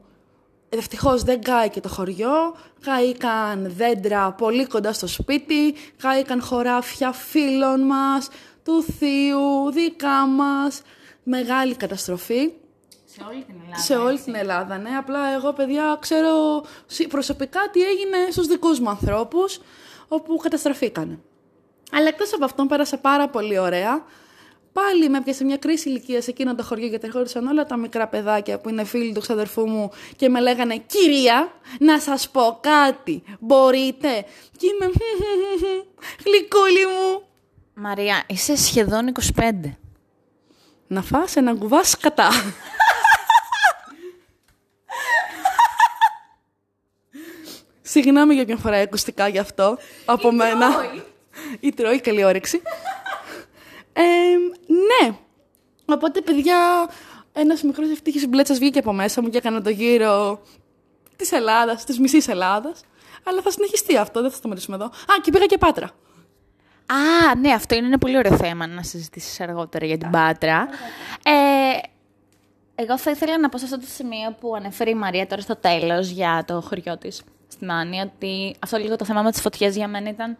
Ευτυχώς 0.73 1.23
δεν 1.23 1.43
κάηκε 1.43 1.81
το 1.81 1.89
χωριό, 1.89 2.55
κάηκαν 2.81 3.73
δέντρα 3.77 4.33
πολύ 4.33 4.67
κοντά 4.67 4.93
στο 4.93 5.07
σπίτι, 5.07 5.75
κάηκαν 5.97 6.43
χωράφια 6.43 7.13
φίλων 7.13 7.81
μας, 7.81 8.29
του 8.65 8.83
θείου, 8.99 9.71
δικά 9.73 10.27
μας. 10.27 10.83
Μεγάλη 11.23 11.75
καταστροφή 11.75 12.51
Σε 13.05 13.23
όλη 13.29 13.43
την 13.45 13.55
Ελλάδα. 13.65 13.83
σε 13.83 13.97
όλη 13.97 14.19
την 14.19 14.35
Ελλάδα, 14.35 14.79
ναι. 14.79 14.91
Απλά 14.99 15.33
εγώ, 15.35 15.53
παιδιά, 15.53 15.97
ξέρω 16.01 16.63
συ- 16.87 17.09
προσωπικά 17.09 17.61
τι 17.73 17.83
έγινε 17.83 18.17
στους 18.31 18.47
δικούς 18.47 18.81
μου 18.81 18.89
ανθρώπους, 18.89 19.61
όπου 20.09 20.37
καταστραφήκανε. 20.37 21.19
Αλλά 21.93 22.09
εκτός 22.09 22.33
από 22.35 22.45
αυτόν 22.45 22.67
πέρασα 22.67 22.99
πάρα 22.99 23.29
πολύ 23.29 23.59
ωραία. 23.59 24.05
Πάλι 24.73 25.09
με 25.09 25.19
έπιασε 25.19 25.45
μια 25.45 25.57
κρίση 25.57 25.89
ηλικίας 25.89 26.25
σε 26.25 26.31
εκείνο 26.31 26.55
το 26.55 26.63
χωριό 26.63 26.87
γιατί 26.87 27.07
ερχόντουσαν 27.07 27.47
όλα 27.47 27.67
τα 27.67 27.77
μικρά 27.77 28.09
παιδάκια 28.09 28.59
που 28.59 28.69
είναι 28.69 28.85
φίλοι 28.85 29.13
του 29.13 29.21
ξαδερφού 29.21 29.69
μου 29.69 29.91
και 30.17 30.29
με 30.29 30.41
λέγανε 30.41 30.77
«Κυρία, 30.77 31.53
να 31.79 32.01
σας 32.01 32.31
πω 32.31 32.59
κάτι, 32.63 33.23
μπορείτε» 33.41 34.25
και 34.57 34.67
είμαι 34.67 34.91
«Γλυκούλη 36.25 36.87
μου». 36.87 37.23
Μαρία, 37.75 38.23
είσαι 38.27 38.57
σχεδόν 38.57 39.13
25. 39.37 39.51
Να 40.87 41.03
φας 41.03 41.37
ένα 41.37 41.55
κουβά 41.55 41.85
σκατά. 41.85 42.29
Συγγνώμη 47.83 48.35
για 48.35 48.45
μια 48.47 48.57
φορά 48.57 48.77
ακουστικά 48.77 49.29
γι' 49.29 49.39
αυτό 49.39 49.79
από 50.05 50.33
μένα. 50.33 50.69
Ή 51.61 51.73
τρώει, 51.73 52.01
καλή 52.01 52.25
όρεξη. 52.25 52.63
Ε, 54.03 54.37
ναι. 54.73 55.17
Οπότε, 55.85 56.21
παιδιά, 56.21 56.89
ένας 57.33 57.63
μικρός 57.63 57.91
ευτύχη 57.91 58.27
μπλέτσας 58.27 58.59
βγήκε 58.59 58.79
από 58.79 58.93
μέσα 58.93 59.23
μου 59.23 59.29
και 59.29 59.39
έκανα 59.39 59.63
το 59.63 59.71
γύρο 59.71 60.43
της 61.17 61.33
Ελλάδας, 61.33 61.85
της 61.85 61.99
μισής 61.99 62.29
Ελλάδας. 62.29 62.81
Αλλά 63.25 63.43
θα 63.43 63.51
συνεχιστεί 63.51 63.97
αυτό, 63.97 64.21
δεν 64.21 64.31
θα 64.31 64.37
σταματήσουμε 64.37 64.77
εδώ. 64.77 64.85
Α, 64.85 65.21
και 65.23 65.31
πήγα 65.31 65.47
και 65.47 65.59
πάτρα. 65.59 65.91
Α, 66.87 67.35
ναι, 67.35 67.53
αυτό 67.53 67.75
είναι 67.75 67.87
ένα 67.87 67.99
πολύ 67.99 68.17
ωραίο 68.17 68.37
θέμα 68.37 68.67
να 68.67 68.83
συζητήσεις 68.83 69.41
αργότερα 69.41 69.87
για 69.87 69.99
την 69.99 70.11
Πάτρα. 70.11 70.69
Ε, 71.23 71.79
εγώ 72.75 72.99
θα 72.99 73.11
ήθελα 73.11 73.39
να 73.39 73.49
πω 73.49 73.59
σε 73.59 73.65
αυτό 73.65 73.79
το 73.79 73.87
σημείο 73.87 74.37
που 74.41 74.55
ανέφερε 74.55 74.91
η 74.91 74.95
Μαρία 74.95 75.27
τώρα 75.27 75.43
στο 75.43 75.57
τέλος 75.57 76.09
για 76.09 76.45
το 76.47 76.61
χωριό 76.61 76.99
της 76.99 77.23
στην 77.49 77.73
Άννη, 77.73 78.01
ότι 78.01 78.57
αυτό 78.59 78.77
λίγο 78.77 78.97
το 78.97 79.05
θέμα 79.05 79.23
με 79.23 79.31
τις 79.31 79.41
φωτιές 79.41 79.77
για 79.77 79.89
μένα 79.89 80.09
ήταν 80.09 80.37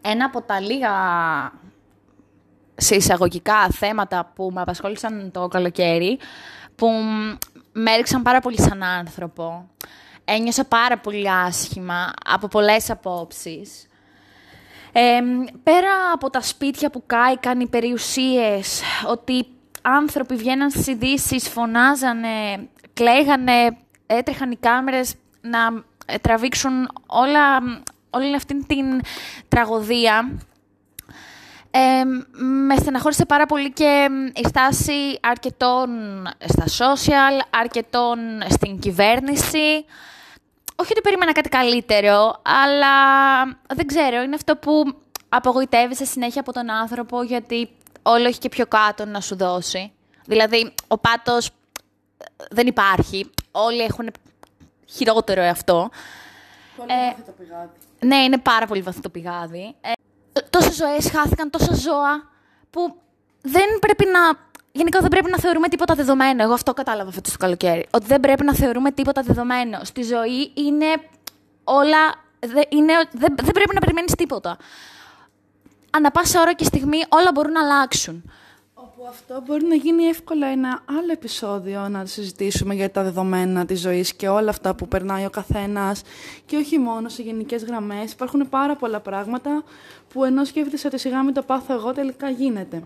ένα 0.00 0.24
από 0.24 0.42
τα 0.42 0.60
λίγα 0.60 0.90
σε 2.82 2.94
εισαγωγικά 2.94 3.68
θέματα 3.68 4.32
που 4.34 4.50
με 4.52 4.60
απασχόλησαν 4.60 5.30
το 5.30 5.48
καλοκαίρι, 5.48 6.18
που 6.74 6.88
με 7.72 7.92
έριξαν 7.92 8.22
πάρα 8.22 8.40
πολύ 8.40 8.60
σαν 8.60 8.82
άνθρωπο. 8.82 9.68
Ένιωσα 10.24 10.64
πάρα 10.64 10.98
πολύ 10.98 11.30
άσχημα 11.30 12.12
από 12.26 12.48
πολλές 12.48 12.90
απόψεις. 12.90 13.86
Ε, 14.92 15.20
πέρα 15.62 15.90
από 16.14 16.30
τα 16.30 16.40
σπίτια 16.40 16.90
που 16.90 17.02
κάηκαν, 17.06 17.60
οι 17.60 17.66
περιουσίες, 17.66 18.82
ότι 19.06 19.46
άνθρωποι 19.82 20.34
βγαίναν 20.34 20.70
στις 20.70 20.86
ειδήσεις, 20.86 21.48
φωνάζανε, 21.48 22.68
κλαίγανε, 22.92 23.76
έτρεχαν 24.06 24.50
οι 24.50 24.56
κάμερες 24.56 25.14
να 25.40 25.58
ε, 26.06 26.18
τραβήξουν 26.18 26.88
όλα, 27.06 27.58
όλη 28.10 28.34
αυτή 28.34 28.64
την 28.66 29.00
τραγωδία. 29.48 30.38
Ε, 31.74 32.04
με 32.44 32.76
στεναχώρησε 32.76 33.24
πάρα 33.24 33.46
πολύ 33.46 33.72
και 33.72 34.08
η 34.34 34.46
στάση 34.46 35.18
αρκετών 35.20 35.88
στα 36.48 36.64
social, 36.64 37.46
αρκετών 37.50 38.18
στην 38.48 38.78
κυβέρνηση. 38.78 39.84
Όχι 40.76 40.90
ότι 40.92 41.00
περίμενα 41.02 41.32
κάτι 41.32 41.48
καλύτερο, 41.48 42.42
αλλά 42.42 42.94
δεν 43.74 43.86
ξέρω, 43.86 44.22
είναι 44.22 44.34
αυτό 44.34 44.56
που 44.56 44.94
απογοητεύεσαι 45.28 46.04
συνέχεια 46.04 46.40
από 46.40 46.52
τον 46.52 46.70
άνθρωπο 46.70 47.22
γιατί 47.22 47.68
όλο 48.02 48.26
έχει 48.26 48.38
και 48.38 48.48
πιο 48.48 48.66
κάτω 48.66 49.04
να 49.04 49.20
σου 49.20 49.36
δώσει. 49.36 49.92
Δηλαδή, 50.26 50.74
ο 50.88 50.98
πάτος 50.98 51.50
δεν 52.50 52.66
υπάρχει. 52.66 53.30
Όλοι 53.50 53.80
έχουν 53.80 54.10
χειρότερο 54.86 55.40
εαυτό. 55.40 55.90
Πολύ 56.76 56.92
ε, 56.92 57.22
το 57.26 57.32
πηγάδι. 57.38 57.70
Ναι, 58.00 58.16
είναι 58.16 58.38
πάρα 58.38 58.66
πολύ 58.66 58.82
βαθύ 58.82 59.00
το 59.00 59.08
πηγάδι. 59.08 59.74
Ε, 59.80 59.92
τόσες 60.50 60.74
ζωές 60.74 61.10
χάθηκαν, 61.10 61.50
τόσα 61.50 61.74
ζώα, 61.74 62.30
που 62.70 62.96
δεν 63.40 63.78
πρέπει 63.80 64.04
να... 64.04 64.50
Γενικά 64.72 65.00
δεν 65.00 65.08
πρέπει 65.08 65.30
να 65.30 65.38
θεωρούμε 65.38 65.68
τίποτα 65.68 65.94
δεδομένο. 65.94 66.42
Εγώ 66.42 66.52
αυτό 66.52 66.72
κατάλαβα 66.72 67.08
αυτό 67.08 67.20
το 67.20 67.36
καλοκαίρι. 67.38 67.86
Ότι 67.90 68.06
δεν 68.06 68.20
πρέπει 68.20 68.44
να 68.44 68.54
θεωρούμε 68.54 68.90
τίποτα 68.92 69.22
δεδομένο. 69.22 69.78
Στη 69.84 70.02
ζωή 70.02 70.52
είναι 70.54 70.86
όλα... 71.64 72.14
Δεν, 72.38 72.64
είναι, 72.68 72.92
δεν, 73.12 73.34
δεν 73.42 73.52
πρέπει 73.52 73.74
να 73.74 73.80
περιμένεις 73.80 74.14
τίποτα. 74.14 74.56
Ανά 75.90 76.10
πάσα 76.10 76.40
ώρα 76.40 76.52
και 76.52 76.64
στιγμή 76.64 77.02
όλα 77.08 77.30
μπορούν 77.34 77.52
να 77.52 77.60
αλλάξουν. 77.60 78.32
Όπου 79.02 79.10
αυτό 79.10 79.42
μπορεί 79.46 79.64
να 79.64 79.74
γίνει 79.74 80.04
εύκολα 80.04 80.46
ένα 80.46 80.82
άλλο 80.84 81.12
επεισόδιο 81.12 81.88
να 81.88 82.06
συζητήσουμε 82.06 82.74
για 82.74 82.90
τα 82.90 83.02
δεδομένα 83.02 83.64
της 83.64 83.80
ζωής 83.80 84.14
και 84.14 84.28
όλα 84.28 84.50
αυτά 84.50 84.74
που 84.74 84.88
περνάει 84.88 85.24
ο 85.24 85.30
καθένας 85.30 86.02
και 86.46 86.56
όχι 86.56 86.78
μόνο 86.78 87.08
σε 87.08 87.22
γενικές 87.22 87.64
γραμμές. 87.64 88.12
Υπάρχουν 88.12 88.48
πάρα 88.48 88.76
πολλά 88.76 89.00
πράγματα 89.00 89.62
που 90.12 90.24
ενώ 90.24 90.44
σκέφτεσαι 90.44 90.86
ότι 90.86 90.98
σιγά 90.98 91.22
μην 91.22 91.34
το 91.34 91.42
πάθω 91.42 91.74
εγώ 91.74 91.92
τελικά 91.92 92.30
γίνεται. 92.30 92.82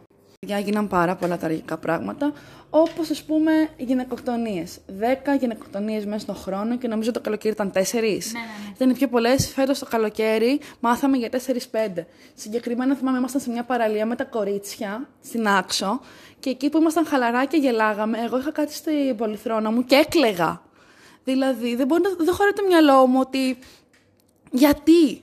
Έγιναν 0.48 0.88
πάρα 0.88 1.16
πολλά 1.16 1.36
τραγικά 1.36 1.76
πράγματα, 1.76 2.32
όπως 2.70 3.10
ας 3.10 3.22
πούμε 3.22 3.52
γυναικοκτονίες. 3.76 4.78
Δέκα 4.86 5.34
γυναικοκτονίες 5.34 6.04
μέσα 6.04 6.18
στον 6.18 6.34
χρόνο 6.34 6.78
και 6.78 6.88
νομίζω 6.88 7.10
το 7.10 7.20
καλοκαίρι 7.20 7.54
ήταν 7.54 7.72
τέσσερις. 7.72 8.32
Ναι, 8.32 8.38
ναι, 8.38 8.46
ναι. 8.46 8.72
Ήταν 8.74 8.92
πιο 8.92 9.08
πολλές. 9.08 9.48
Φέτος 9.48 9.78
το 9.78 9.86
καλοκαίρι 9.86 10.60
μάθαμε 10.80 11.16
για 11.16 11.28
4-5. 11.28 12.04
Συγκεκριμένα 12.34 12.94
θυμάμαι, 12.94 13.18
ήμασταν 13.18 13.40
σε 13.40 13.50
μια 13.50 13.64
παραλία 13.64 14.06
με 14.06 14.16
τα 14.16 14.24
κορίτσια 14.24 15.08
στην 15.22 15.48
Άξο 15.48 16.00
και 16.38 16.50
εκεί 16.50 16.68
που 16.68 16.78
ήμασταν 16.78 17.06
χαλαρά 17.06 17.44
και 17.44 17.56
γελάγαμε, 17.56 18.18
εγώ 18.18 18.38
είχα 18.38 18.50
κάτι 18.50 18.72
στην 18.72 19.16
πολυθρόνα 19.16 19.70
μου 19.70 19.84
και 19.84 19.94
έκλεγα. 19.94 20.62
Δηλαδή, 21.24 21.76
δεν, 21.76 21.86
μπορεί 21.86 22.02
να, 22.02 22.24
δεν 22.24 22.34
χωράει 22.34 22.52
το 22.52 22.62
μυαλό 22.66 23.06
μου 23.06 23.20
ότι. 23.20 23.58
Γιατί, 24.50 25.22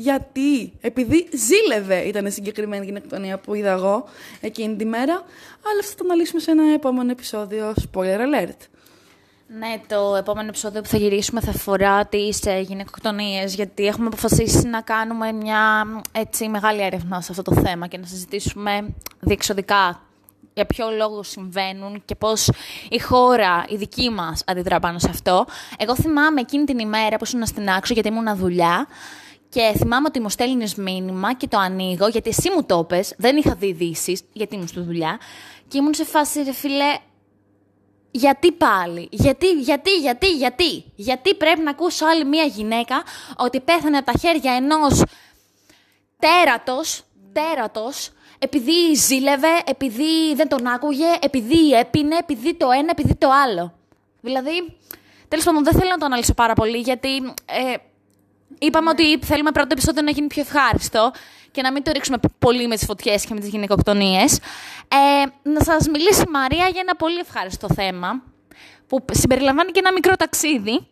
γιατί, 0.00 0.72
επειδή 0.80 1.28
ζήλευε 1.32 1.96
ήταν 1.96 2.26
η 2.26 2.30
συγκεκριμένη 2.30 2.84
γυναικοκτονία 2.84 3.38
που 3.38 3.54
είδα 3.54 3.70
εγώ 3.70 4.04
εκείνη 4.40 4.76
τη 4.76 4.84
μέρα, 4.84 5.12
αλλά 5.12 5.78
αυτό 5.80 5.90
θα 5.90 5.94
το 5.94 6.04
αναλύσουμε 6.04 6.40
σε 6.40 6.50
ένα 6.50 6.72
επόμενο 6.72 7.10
επεισόδιο, 7.10 7.74
spoiler 7.92 8.18
alert. 8.18 8.56
Ναι, 9.58 9.80
το 9.86 10.16
επόμενο 10.16 10.48
επεισόδιο 10.48 10.80
που 10.80 10.88
θα 10.88 10.96
γυρίσουμε 10.96 11.40
θα 11.40 11.50
αφορά 11.50 12.06
τις 12.06 12.46
ε, 12.46 12.60
γυναικοκτονίες, 12.60 13.54
γιατί 13.54 13.86
έχουμε 13.86 14.06
αποφασίσει 14.06 14.66
να 14.66 14.80
κάνουμε 14.80 15.32
μια 15.32 15.86
έτσι 16.12 16.48
μεγάλη 16.48 16.82
έρευνα 16.82 17.20
σε 17.20 17.28
αυτό 17.30 17.42
το 17.42 17.60
θέμα 17.60 17.86
και 17.86 17.98
να 17.98 18.06
συζητήσουμε 18.06 18.94
διεξοδικά 19.20 20.02
για 20.54 20.66
ποιο 20.66 20.90
λόγο 20.90 21.22
συμβαίνουν 21.22 22.02
και 22.04 22.14
πώς 22.14 22.50
η 22.88 22.98
χώρα, 22.98 23.64
η 23.68 23.76
δική 23.76 24.10
μας, 24.10 24.42
αντιδρά 24.46 24.78
πάνω 24.78 24.98
σε 24.98 25.08
αυτό. 25.10 25.46
Εγώ 25.78 25.94
θυμάμαι 25.94 26.40
εκείνη 26.40 26.64
την 26.64 26.78
ημέρα 26.78 27.16
που 27.16 27.24
ήσουν 27.24 27.46
στην 27.46 27.68
άξο, 27.70 27.94
γιατί 27.94 28.08
ήμουν 28.08 28.36
δουλειά, 28.36 28.86
και 29.48 29.72
θυμάμαι 29.76 30.06
ότι 30.08 30.20
μου 30.20 30.30
στέλνεις 30.30 30.74
μήνυμα 30.74 31.34
και 31.34 31.48
το 31.48 31.58
ανοίγω, 31.58 32.08
γιατί 32.08 32.28
εσύ 32.28 32.50
μου 32.50 32.64
το 32.64 32.84
πες, 32.84 33.14
δεν 33.18 33.36
είχα 33.36 33.54
δει 33.54 33.66
ειδήσεις, 33.66 34.22
γιατί 34.32 34.54
ήμουν 34.54 34.68
στη 34.68 34.80
δουλειά. 34.80 35.18
Και 35.68 35.78
ήμουν 35.78 35.94
σε 35.94 36.04
φάση, 36.04 36.42
ρε 36.42 36.52
φίλε, 36.52 36.96
γιατί 38.10 38.52
πάλι, 38.52 39.08
γιατί, 39.10 39.50
γιατί, 39.50 39.90
γιατί, 39.90 40.26
γιατί. 40.26 40.84
Γιατί 40.94 41.34
πρέπει 41.34 41.60
να 41.60 41.70
ακούσω 41.70 42.06
άλλη 42.06 42.24
μία 42.24 42.44
γυναίκα 42.44 43.02
ότι 43.36 43.60
πέθανε 43.60 43.96
από 43.96 44.12
τα 44.12 44.18
χέρια 44.18 44.52
ενός 44.52 45.02
τέρατος, 46.18 47.02
τέρατος, 47.32 48.10
επειδή 48.38 48.94
ζήλευε, 48.94 49.62
επειδή 49.64 50.34
δεν 50.34 50.48
τον 50.48 50.66
άκουγε, 50.66 51.16
επειδή 51.20 51.70
έπινε, 51.70 52.16
επειδή 52.16 52.54
το 52.54 52.70
ένα, 52.70 52.88
επειδή 52.90 53.14
το 53.14 53.28
άλλο. 53.44 53.72
Δηλαδή, 54.20 54.76
τέλος 55.28 55.44
πάντων 55.44 55.64
δεν 55.64 55.72
θέλω 55.72 55.90
να 55.90 55.98
το 55.98 56.04
αναλύσω 56.04 56.34
πάρα 56.34 56.54
πολύ, 56.54 56.78
γιατί 56.78 57.16
ε, 57.44 57.74
Είπαμε 58.58 58.90
ότι 58.90 59.18
θέλουμε 59.22 59.50
πρώτο 59.50 59.68
επεισόδιο 59.72 60.02
να 60.02 60.10
γίνει 60.10 60.26
πιο 60.26 60.42
ευχάριστο 60.42 61.10
και 61.50 61.62
να 61.62 61.72
μην 61.72 61.82
το 61.82 61.90
ρίξουμε 61.92 62.18
πολύ 62.38 62.66
με 62.66 62.74
τις 62.74 62.84
φωτιές 62.84 63.24
και 63.24 63.34
με 63.34 63.40
τις 63.40 63.48
γυναικοκτονίες. 63.48 64.38
Ε, 64.88 65.50
να 65.50 65.60
σας 65.62 65.88
μιλήσει 65.88 66.20
η 66.20 66.30
Μαρία 66.30 66.68
για 66.68 66.80
ένα 66.80 66.96
πολύ 66.96 67.18
ευχάριστο 67.18 67.68
θέμα 67.74 68.22
που 68.86 69.04
συμπεριλαμβάνει 69.12 69.70
και 69.70 69.78
ένα 69.78 69.92
μικρό 69.92 70.16
ταξίδι 70.16 70.86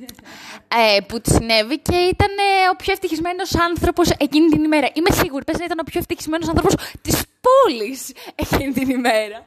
ε, 0.96 1.00
που 1.00 1.20
της 1.20 1.32
συνέβη 1.34 1.78
και 1.78 1.96
ήταν 1.96 2.28
ε, 2.28 2.68
ο 2.72 2.76
πιο 2.76 2.92
ευτυχισμένος 2.92 3.54
άνθρωπος 3.54 4.10
εκείνη 4.10 4.48
την 4.48 4.64
ημέρα. 4.64 4.88
Είμαι 4.92 5.10
σίγουρη, 5.10 5.44
πες 5.44 5.58
να 5.58 5.64
ήταν 5.64 5.78
ο 5.80 5.84
πιο 5.84 5.98
ευτυχισμένος 6.00 6.48
άνθρωπος 6.48 6.74
της 7.02 7.22
πόλης 7.46 8.12
εκείνη 8.34 8.72
την 8.72 8.88
ημέρα. 8.90 9.46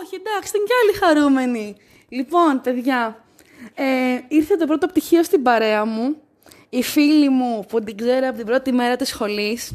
Όχι, 0.00 0.14
εντάξει, 0.14 0.52
ήταν 0.54 0.66
και 0.66 0.74
άλλοι 0.82 0.98
χαρούμενοι. 0.98 1.76
Λοιπόν, 2.08 2.60
παιδιά, 2.60 3.24
ε, 3.74 3.84
ήρθε 4.28 4.56
το 4.56 4.66
πρώτο 4.66 4.86
πτυχίο 4.86 5.22
στην 5.22 5.42
παρέα 5.42 5.84
μου 5.84 6.16
η 6.76 6.82
φίλη 6.82 7.28
μου 7.28 7.64
που 7.68 7.80
την 7.80 7.96
ξέρω 7.96 8.28
από 8.28 8.36
την 8.36 8.46
πρώτη 8.46 8.72
μέρα 8.72 8.96
της 8.96 9.08
σχολής, 9.08 9.72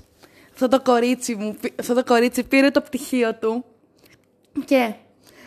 αυτό 0.54 0.68
το 0.68 0.82
κορίτσι, 0.82 1.36
μου, 1.36 1.58
αυτό 1.80 1.94
το 1.94 2.04
κορίτσι 2.04 2.44
πήρε 2.44 2.70
το 2.70 2.82
πτυχίο 2.82 3.36
του 3.36 3.66
και 4.66 4.94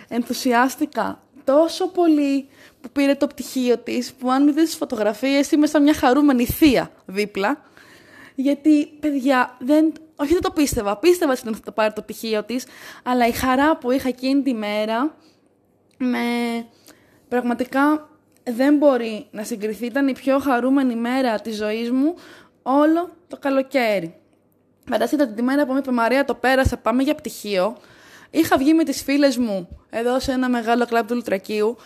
ενθουσιάστηκα 0.09 1.23
τόσο 1.45 1.89
πολύ 1.89 2.49
που 2.81 2.89
πήρε 2.93 3.15
το 3.15 3.27
πτυχίο 3.27 3.79
της, 3.79 4.13
που 4.13 4.31
αν 4.31 4.55
δεις 4.55 4.65
τις 4.65 4.75
φωτογραφίες 4.75 5.51
είμαι 5.51 5.67
σαν 5.67 5.83
μια 5.83 5.95
χαρούμενη 5.95 6.47
θεία 6.47 6.91
δίπλα. 7.07 7.63
Γιατί, 8.35 8.87
παιδιά, 8.87 9.57
δεν, 9.61 9.93
όχι 10.17 10.33
δεν 10.33 10.43
το 10.43 10.51
πίστευα, 10.51 10.97
πίστευα 10.97 11.33
ότι 11.33 11.55
θα 11.55 11.61
το 11.65 11.73
πάρει 11.73 11.93
το 11.93 12.03
πτυχίο 12.03 12.45
της, 12.45 12.67
αλλά 13.03 13.27
η 13.27 13.33
χαρά 13.33 13.77
που 13.77 13.91
είχα 13.91 14.09
εκείνη 14.09 14.43
τη 14.43 14.55
μέρα 14.55 15.17
με 15.97 16.19
πραγματικά 17.29 18.11
δεν 18.45 18.77
μπορεί 18.77 19.27
να 19.31 19.45
συγκριθεί. 19.45 19.87
Ήταν 19.87 20.09
η 20.09 20.13
πιο 20.13 20.39
χαρούμενη 20.39 20.95
μέρα 20.95 21.41
της 21.41 21.57
ζωής 21.57 21.91
μου 21.91 22.15
όλο 22.63 23.11
το 23.29 23.37
καλοκαίρι. 23.37 24.17
Φανταστείτε 24.89 25.23
ότι 25.23 25.33
τη 25.33 25.43
μέρα 25.43 25.67
που 25.67 25.73
μου 25.73 25.79
είπε 25.79 25.93
Μαρία 25.93 26.25
το 26.25 26.35
πέρασα, 26.35 26.77
πάμε 26.77 27.03
για 27.03 27.15
πτυχίο. 27.15 27.77
Είχα 28.31 28.57
βγει 28.59 28.75
με 28.75 28.85
τις 28.85 29.03
φίλες 29.03 29.37
μου 29.37 29.69
εδώ 29.91 30.21
σε 30.21 30.33
ένα 30.33 30.49
μεγάλο 30.49 30.87
κλαμπ 30.87 31.07
του 31.07 31.15
Λουτρακίου. 31.15 31.77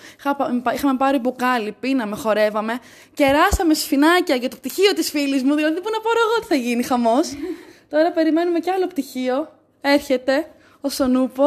Είχαμε 0.75 0.97
πάρει 0.97 1.19
μπουκάλι, 1.19 1.77
πίναμε, 1.81 2.17
χορεύαμε. 2.17 2.79
Κεράσαμε 3.15 3.75
σφινάκια 3.75 4.35
για 4.35 4.49
το 4.49 4.57
πτυχίο 4.57 4.93
της 4.93 5.11
φίλης 5.11 5.43
μου. 5.43 5.55
Δηλαδή, 5.55 5.81
πού 5.81 5.89
να 5.93 6.01
πω 6.01 6.09
εγώ 6.09 6.41
τι 6.41 6.47
θα 6.47 6.55
γίνει 6.55 6.83
χαμός. 6.83 7.33
Τώρα 7.91 8.13
περιμένουμε 8.13 8.59
κι 8.59 8.71
άλλο 8.71 8.87
πτυχίο. 8.87 9.53
Έρχεται 9.81 10.51
ο 10.81 10.89
Σονούπο. 10.89 11.45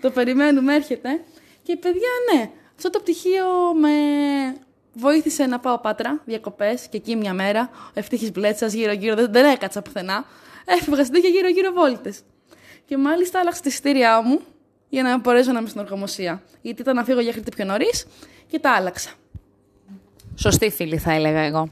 το 0.00 0.10
περιμένουμε, 0.10 0.74
έρχεται. 0.74 1.20
Και 1.62 1.76
παιδιά, 1.76 2.10
ναι, 2.32 2.50
αυτό 2.78 2.90
το 2.90 2.98
πτυχίο 3.00 3.74
με 3.80 3.90
βοήθησε 4.92 5.46
να 5.46 5.58
πάω 5.58 5.78
πάτρα, 5.78 6.20
διακοπές 6.24 6.86
και 6.90 6.96
εκεί 6.96 7.16
μια 7.16 7.34
μέρα. 7.34 7.70
Ευτύχη 7.94 8.30
μπλέτσας 8.30 8.72
γύρω-γύρω, 8.72 9.14
δεν, 9.14 9.32
δεν 9.32 9.44
έκατσα 9.44 9.82
πουθενά. 9.82 10.24
Έφευγα 10.78 11.04
στην 11.04 11.14
τύχη 11.14 11.28
γύρω-γύρω 11.28 11.72
βόλτες. 11.72 12.20
Και 12.84 12.96
μάλιστα 12.96 13.40
άλλαξα 13.40 13.60
τη 13.60 13.68
εισιτήριά 13.68 14.22
μου 14.22 14.40
για 14.88 15.02
να 15.02 15.18
μπορέσω 15.18 15.52
να 15.52 15.58
είμαι 15.58 15.68
στην 15.68 15.80
οργομοσία. 15.80 16.42
Γιατί 16.60 16.80
ήταν 16.82 16.94
να 16.96 17.04
φύγω 17.04 17.20
για 17.20 17.32
χρήτη 17.32 17.50
πιο 17.56 17.64
νωρίς 17.64 18.06
και 18.46 18.58
τα 18.58 18.72
άλλαξα. 18.72 19.10
Σωστή 20.34 20.70
φίλη 20.70 20.98
θα 20.98 21.12
έλεγα 21.12 21.40
εγώ. 21.40 21.68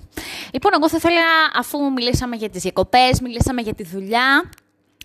Λοιπόν, 0.52 0.72
εγώ 0.74 0.88
θα 0.88 0.96
ήθελα, 0.96 1.22
αφού 1.54 1.92
μιλήσαμε 1.92 2.36
για 2.36 2.50
τις 2.50 2.62
διακοπές, 2.62 3.20
μιλήσαμε 3.20 3.60
για 3.62 3.74
τη 3.74 3.84
δουλειά, 3.84 4.50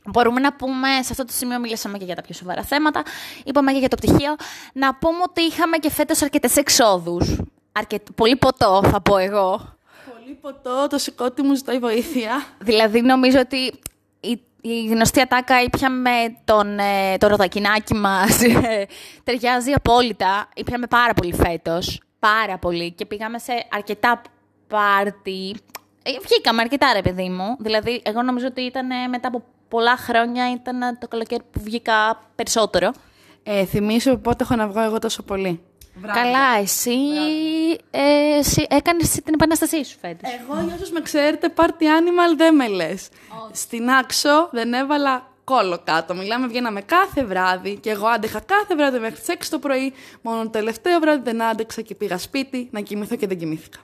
Μπορούμε 0.05 0.39
να 0.39 0.53
πούμε, 0.53 0.87
σε 0.87 1.07
αυτό 1.11 1.25
το 1.25 1.33
σημείο 1.33 1.59
μιλήσαμε 1.59 1.97
και 1.97 2.05
για 2.05 2.15
τα 2.15 2.21
πιο 2.21 2.33
σοβαρά 2.33 2.63
θέματα, 2.63 3.03
είπαμε 3.43 3.71
και 3.71 3.79
για 3.79 3.87
το 3.87 3.95
πτυχίο, 3.95 4.35
να 4.73 4.95
πούμε 4.95 5.21
ότι 5.23 5.41
είχαμε 5.41 5.77
και 5.77 5.91
φέτος 5.91 6.21
αρκετές 6.21 6.57
εξόδους. 6.57 7.37
Αρκετ... 7.71 8.07
Πολύ 8.15 8.35
ποτό 8.35 8.81
θα 8.83 9.01
πω 9.01 9.17
εγώ. 9.17 9.75
Πολύ 10.13 10.37
ποτό, 10.41 10.87
το 10.87 10.97
σηκώτη 10.97 11.41
μου 11.41 11.55
ζητάει 11.55 11.79
βοήθεια. 11.79 12.43
δηλαδή 12.59 13.01
νομίζω 13.01 13.39
ότι 13.39 13.73
η, 14.19 14.41
η 14.61 14.85
γνωστή 14.85 15.21
ατάκα 15.21 15.61
ήπια 15.61 15.89
με 15.89 16.37
τον, 16.45 16.79
ε, 16.79 17.17
το 17.17 17.27
ροδακινάκι 17.27 17.93
μας 17.93 18.41
ε, 18.43 18.85
ταιριάζει 19.23 19.71
απόλυτα. 19.71 20.49
Ήπιαμε 20.55 20.87
πάρα 20.87 21.13
πολύ 21.13 21.33
φέτος, 21.33 22.01
πάρα 22.19 22.57
πολύ 22.57 22.91
και 22.91 23.05
πήγαμε 23.05 23.39
σε 23.39 23.51
αρκετά 23.71 24.21
πάρτι. 24.67 25.55
Ε, 26.03 26.11
βγήκαμε 26.21 26.61
αρκετά 26.61 26.91
ρε 26.93 27.01
παιδί 27.01 27.29
μου, 27.29 27.55
δηλαδή 27.59 28.01
εγώ 28.05 28.21
νομίζω 28.21 28.47
ότι 28.47 28.61
ήταν 28.61 29.09
μετά 29.09 29.27
από 29.27 29.43
πολλά 29.71 29.97
χρόνια 29.97 30.51
ήταν 30.51 30.97
το 30.99 31.07
καλοκαίρι 31.07 31.43
που 31.51 31.61
βγήκα 31.63 32.21
περισσότερο. 32.35 32.91
Ε, 33.43 33.65
θυμίσω 33.65 34.17
πότε 34.17 34.43
έχω 34.43 34.55
να 34.55 34.67
βγω 34.67 34.81
εγώ 34.81 34.99
τόσο 34.99 35.23
πολύ. 35.23 35.61
Βράδια. 35.95 36.21
Καλά, 36.21 36.57
εσύ, 36.61 36.97
ε, 37.91 38.37
εσύ 38.37 38.65
έκανες 38.69 39.09
την 39.09 39.33
επανάστασή 39.33 39.85
σου 39.85 39.97
φέτος. 40.01 40.31
Εγώ, 40.31 40.61
για 40.65 40.73
όσους 40.75 40.91
με 40.91 41.01
ξέρετε, 41.01 41.53
party 41.55 41.83
animal 41.99 42.35
δεν 42.37 42.55
με 42.55 42.67
λες. 42.67 43.09
Στην 43.51 43.89
Άξο 43.89 44.49
δεν 44.51 44.73
έβαλα 44.73 45.31
κόλλο 45.43 45.81
κάτω. 45.83 46.13
Μιλάμε, 46.13 46.47
βγαίναμε 46.47 46.81
κάθε 46.81 47.23
βράδυ 47.23 47.75
και 47.75 47.89
εγώ 47.89 48.07
άντεχα 48.07 48.39
κάθε 48.39 48.75
βράδυ 48.75 48.99
μέχρι 48.99 49.19
τις 49.19 49.27
6 49.27 49.49
το 49.49 49.59
πρωί. 49.59 49.93
Μόνο 50.21 50.43
το 50.43 50.49
τελευταίο 50.49 50.99
βράδυ 50.99 51.21
δεν 51.23 51.43
άντεξα 51.43 51.81
και 51.81 51.95
πήγα 51.95 52.17
σπίτι 52.17 52.67
να 52.71 52.79
κοιμηθώ 52.79 53.15
και 53.15 53.27
δεν 53.27 53.37
κοιμήθηκα. 53.37 53.79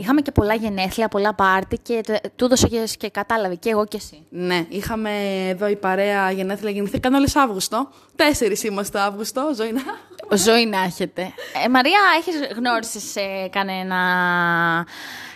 Είχαμε 0.00 0.20
και 0.20 0.30
πολλά 0.32 0.54
γενέθλια, 0.54 1.08
πολλά 1.08 1.34
πάρτι 1.34 1.78
και 1.78 2.00
τε- 2.06 2.26
του 2.36 2.44
έδωσα 2.44 2.68
και, 2.68 2.84
και 2.98 3.10
κατάλαβε 3.10 3.54
και 3.54 3.70
εγώ 3.70 3.86
και 3.86 3.96
εσύ. 3.96 4.26
Ναι, 4.30 4.66
είχαμε 4.68 5.10
εδώ 5.48 5.68
η 5.68 5.76
παρέα 5.76 6.30
γενέθλια, 6.30 6.70
γεννηθήκαν 6.70 7.14
όλες 7.14 7.36
Αύγουστο. 7.36 7.88
Τέσσερις 8.16 8.62
είμαστε 8.62 9.00
Αύγουστο, 9.00 9.52
ζωή 9.56 9.72
να. 9.72 9.80
Ζωή 10.46 10.66
να 10.66 10.80
έχετε. 10.82 11.22
Ε, 11.64 11.68
Μαρία, 11.68 11.98
έχεις 12.18 12.34
γνώρισει 12.56 13.00
σε 13.00 13.20
κανένα 13.50 13.96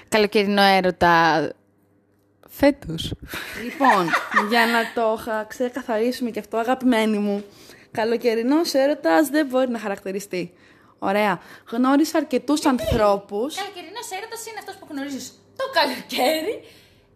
καλοκαιρινό 0.09 0.63
έρωτα; 0.63 1.49
Φέτος. 2.49 3.13
λοιπόν, 3.65 4.09
για 4.49 4.67
να 4.67 5.03
το 5.03 5.17
χα- 5.23 5.45
ξεκαθαρίσουμε 5.47 6.31
και 6.31 6.39
αυτό, 6.39 6.57
αγαπημένη 6.57 7.19
μου, 7.19 7.45
καλοκαιρινός 7.91 8.73
έρωτας 8.75 9.29
δεν 9.29 9.47
μπορεί 9.47 9.71
να 9.71 9.79
χαρακτηριστεί. 9.79 10.53
Ωραία. 11.11 11.41
Γνώρισα 11.71 12.19
αρκετούς 12.19 12.67
ανθρώπους. 12.67 13.55
Καλοκαιρινός 13.55 14.09
έρωτας 14.17 14.47
είναι 14.47 14.59
αυτός 14.59 14.75
που 14.77 14.87
γνωρίζεις 14.91 15.27
το 15.57 15.65
καλοκαίρι 15.79 16.55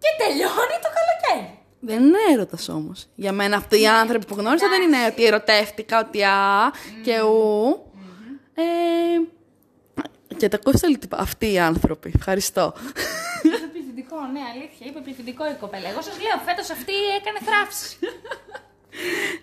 και 0.03 0.11
τελειώνει 0.19 0.77
το 0.85 0.91
καλοκαίρι. 0.99 1.59
Δεν 1.81 2.03
είναι 2.03 2.19
έρωτας 2.33 2.69
όμως. 2.69 3.07
Για 3.15 3.33
μένα 3.33 3.57
αυτοί 3.57 3.81
οι 3.81 3.87
άνθρωποι 3.87 4.27
που 4.27 4.35
γνώρισα 4.35 4.69
δεν 4.69 4.83
είναι 4.83 5.07
ότι 5.07 5.25
ερωτεύτηκα, 5.25 5.99
ότι 5.99 6.23
α 6.23 6.73
και 7.05 7.21
ου. 7.21 7.83
Ε, 8.55 8.65
και 10.37 10.49
τα 10.49 10.57
ακούστε 10.57 10.87
λίγο 10.87 10.99
τύπα. 10.99 11.17
Αυτοί 11.21 11.53
οι 11.53 11.59
άνθρωποι. 11.59 12.13
Ευχαριστώ. 12.17 12.75
Είπε 13.43 13.57
πληθυντικό, 13.73 14.17
ναι, 14.33 14.41
αλήθεια. 14.55 14.87
Είπε 14.87 15.01
πληθυντικό 15.01 15.47
η 15.51 15.55
κοπέλα. 15.61 15.89
Εγώ 15.89 16.03
σας 16.03 16.17
λέω, 16.21 16.39
φέτος 16.47 16.71
αυτή 16.71 16.93
έκανε 17.19 17.39
θράψη. 17.45 17.99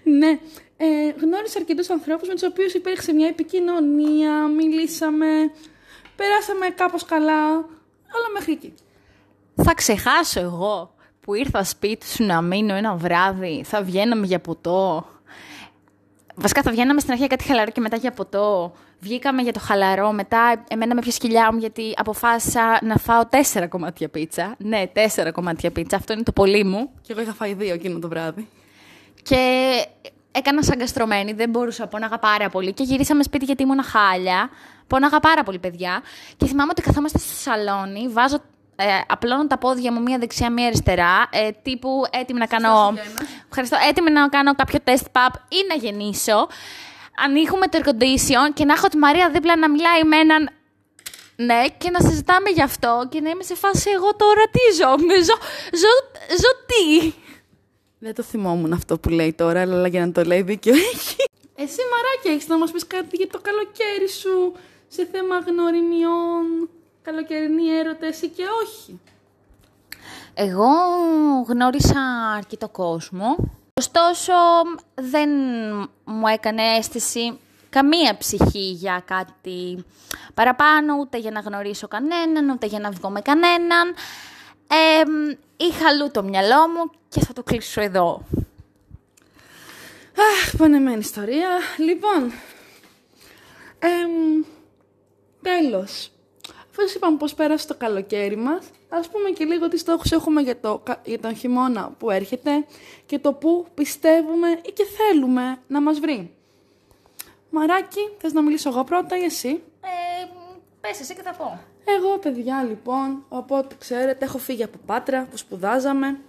ναι. 0.03 0.39
Ε, 0.77 1.09
γνώρισα 1.21 1.59
αρκετούς 1.59 1.89
ανθρώπους 1.89 2.27
με 2.27 2.33
τους 2.33 2.43
οποίους 2.43 2.73
υπήρξε 2.73 3.13
μια 3.13 3.27
επικοινωνία, 3.27 4.47
μιλήσαμε, 4.47 5.27
περάσαμε 6.15 6.69
κάπως 6.75 7.05
καλά. 7.05 7.45
Αλλά 8.15 8.27
μέχρι 8.33 8.51
εκεί. 8.51 8.73
Θα 9.55 9.73
ξεχάσω 9.73 10.39
εγώ 10.39 10.95
που 11.19 11.33
ήρθα 11.33 11.63
σπίτι 11.63 12.05
σου 12.07 12.23
να 12.23 12.41
μείνω 12.41 12.73
ένα 12.73 12.95
βράδυ, 12.95 13.63
θα 13.65 13.83
βγαίναμε 13.83 14.25
για 14.25 14.39
ποτό. 14.39 15.05
Βασικά 16.35 16.61
θα 16.61 16.71
βγαίναμε 16.71 16.99
στην 16.99 17.11
αρχή 17.11 17.25
για 17.25 17.35
κάτι 17.35 17.47
χαλαρό 17.49 17.71
και 17.71 17.81
μετά 17.81 17.95
για 17.95 18.11
ποτό. 18.11 18.73
Βγήκαμε 18.99 19.41
για 19.41 19.53
το 19.53 19.59
χαλαρό, 19.59 20.11
μετά 20.11 20.63
εμένα 20.67 20.95
με 20.95 21.01
πιάσε 21.01 21.17
κοιλιά 21.17 21.53
μου 21.53 21.59
γιατί 21.59 21.93
αποφάσισα 21.95 22.79
να 22.81 22.97
φάω 22.97 23.25
τέσσερα 23.25 23.67
κομμάτια 23.67 24.09
πίτσα. 24.09 24.55
Ναι, 24.57 24.87
τέσσερα 24.93 25.31
κομμάτια 25.31 25.71
πίτσα, 25.71 25.95
αυτό 25.95 26.13
είναι 26.13 26.23
το 26.23 26.31
πολύ 26.31 26.63
μου. 26.63 26.89
Και 27.01 27.11
εγώ 27.11 27.21
είχα 27.21 27.33
φάει 27.33 27.53
δύο 27.53 27.73
εκείνο 27.73 27.99
το 27.99 28.07
βράδυ. 28.07 28.47
Και 29.23 29.41
έκανα 30.31 30.63
σαν 30.63 30.77
καστρωμένη, 30.77 31.33
δεν 31.33 31.49
μπορούσα, 31.49 31.87
πόναγα 31.87 32.19
πάρα 32.19 32.49
πολύ. 32.49 32.73
Και 32.73 32.83
γυρίσαμε 32.83 33.23
σπίτι 33.23 33.45
γιατί 33.45 33.63
ήμουν 33.63 33.83
χάλια. 33.83 34.49
Πόναγα 34.87 35.19
πάρα 35.19 35.43
πολύ, 35.43 35.59
παιδιά. 35.59 36.01
Και 36.37 36.45
θυμάμαι 36.45 36.69
ότι 36.71 36.81
καθόμαστε 36.81 37.17
στο 37.17 37.33
σαλόνι, 37.33 38.07
βάζω, 38.07 38.37
ε, 38.75 38.85
απλώνω 39.07 39.47
τα 39.47 39.57
πόδια 39.57 39.91
μου 39.91 40.01
μία 40.01 40.17
δεξιά, 40.17 40.51
μία 40.51 40.67
αριστερά, 40.67 41.29
ε, 41.29 41.49
τύπου 41.61 42.03
έτοιμη 42.09 42.39
να 42.39 42.45
κάνω... 42.45 42.93
Ευχαριστώ, 43.47 43.77
έτοιμη 43.89 44.11
να 44.11 44.29
κάνω 44.29 44.55
κάποιο 44.55 44.79
test 44.83 45.05
pub 45.11 45.33
ή 45.49 45.57
να 45.69 45.75
γεννήσω. 45.75 46.47
Ανοίγουμε 47.25 47.67
το 47.67 47.79
air 47.81 47.87
condition 47.87 48.53
και 48.53 48.65
να 48.65 48.73
έχω 48.73 48.87
τη 48.87 48.97
Μαρία 48.97 49.29
δίπλα 49.29 49.57
να 49.57 49.69
μιλάει 49.69 50.03
με 50.03 50.17
έναν 50.17 50.49
ναι, 51.35 51.63
και 51.77 51.89
να 51.89 51.99
συζητάμε 51.99 52.49
γι' 52.49 52.61
αυτό 52.61 53.07
και 53.09 53.21
να 53.21 53.29
είμαι 53.29 53.43
σε 53.43 53.55
φάση 53.55 53.89
εγώ 53.89 54.15
τώρα 54.15 54.43
τι 54.51 54.75
ζω, 54.77 54.89
με 54.89 55.15
ζω, 55.15 55.37
ζω, 55.81 55.93
ζω 56.41 56.51
τι. 56.67 57.13
Δεν 58.05 58.13
το 58.13 58.23
θυμόμουν 58.23 58.73
αυτό 58.73 58.99
που 58.99 59.09
λέει 59.09 59.33
τώρα, 59.33 59.61
αλλά 59.61 59.87
για 59.87 60.05
να 60.05 60.11
το 60.11 60.23
λέει 60.23 60.41
δίκιο 60.41 60.73
έχει. 60.73 61.15
Εσύ 61.55 61.79
μαράκι 61.91 62.27
έχεις 62.27 62.47
να 62.47 62.57
μας 62.57 62.71
πεις 62.71 62.87
κάτι 62.87 63.15
για 63.15 63.27
το 63.27 63.39
καλοκαίρι 63.41 64.09
σου 64.09 64.53
σε 64.87 65.07
θέμα 65.11 65.39
γνωριμιών, 65.39 66.69
καλοκαιρινή 67.01 67.69
έρωτες 67.69 68.21
ή 68.21 68.27
και 68.27 68.43
όχι; 68.63 68.99
Εγώ 70.33 70.67
γνώρισα 71.47 72.01
αρκετό 72.37 72.69
κόσμο. 72.69 73.35
Ωστόσο, 73.73 74.33
δεν 74.95 75.29
μου 76.05 76.27
έκανε 76.27 76.61
αίσθηση 76.77 77.39
καμία 77.69 78.17
ψυχή 78.17 78.71
για 78.71 79.03
κάτι 79.05 79.85
παραπάνω, 80.33 80.95
ούτε 80.99 81.17
για 81.17 81.31
να 81.31 81.39
γνωρίσω 81.39 81.87
κανέναν, 81.87 82.49
ούτε 82.49 82.65
για 82.65 82.79
να 82.79 82.91
βγω 82.91 83.09
με 83.09 83.21
κανέναν. 83.21 83.93
Ε, 84.75 85.03
είχα 85.57 85.87
αλλού 85.87 86.11
το 86.11 86.23
μυαλό 86.23 86.67
μου 86.67 86.91
και 87.09 87.19
θα 87.19 87.33
το 87.33 87.43
κλείσω 87.43 87.81
εδώ. 87.81 88.21
Αχ, 90.17 90.55
πανεμένη 90.57 90.97
ιστορία. 90.99 91.49
Λοιπόν, 91.77 92.31
εμ, 93.79 94.43
τέλος. 95.41 96.11
Αφού 96.71 96.81
σας 96.81 96.93
είπαμε 96.93 97.17
πώς 97.17 97.33
πέρασε 97.33 97.67
το 97.67 97.75
καλοκαίρι 97.75 98.35
μας, 98.35 98.65
ας 98.89 99.09
πούμε 99.09 99.29
και 99.29 99.45
λίγο 99.45 99.67
τι 99.67 99.77
στόχους 99.77 100.11
έχουμε 100.11 100.41
για, 100.41 100.59
το, 100.59 100.81
κα- 100.83 101.01
για 101.05 101.19
τον 101.19 101.35
χειμώνα 101.35 101.91
που 101.97 102.09
έρχεται 102.09 102.65
και 103.05 103.19
το 103.19 103.33
που 103.33 103.65
πιστεύουμε 103.73 104.47
ή 104.65 104.71
και 104.71 104.83
θέλουμε 104.97 105.57
να 105.67 105.81
μας 105.81 105.99
βρει. 105.99 106.33
Μαράκι, 107.49 107.99
θες 108.17 108.33
να 108.33 108.41
μιλήσω 108.41 108.69
εγώ 108.69 108.83
πρώτα 108.83 109.17
ή 109.17 109.23
εσύ; 109.23 109.63
Ε, 109.81 110.25
πες 110.81 110.99
εσύ 110.99 111.15
και 111.15 111.21
θα 111.21 111.33
πω. 111.33 111.59
Εγώ, 111.85 112.17
παιδιά, 112.17 112.63
λοιπόν, 112.63 113.25
οπότε 113.29 113.75
ξέρετε, 113.79 114.25
έχω 114.25 114.37
φύγει 114.37 114.63
από 114.63 114.77
Πάτρα 114.85 115.27
που 115.31 115.37
σπουδάζαμε. 115.37 116.19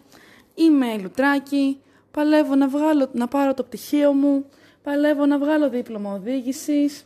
Είμαι 0.54 0.98
λουτράκι, 0.98 1.80
παλεύω 2.10 2.54
να, 2.54 2.68
βγάλω, 2.68 3.08
να 3.12 3.28
πάρω 3.28 3.54
το 3.54 3.62
πτυχίο 3.62 4.12
μου, 4.12 4.44
παλεύω 4.82 5.26
να 5.26 5.38
βγάλω 5.38 5.70
δίπλωμα 5.70 6.12
οδήγησης 6.12 7.04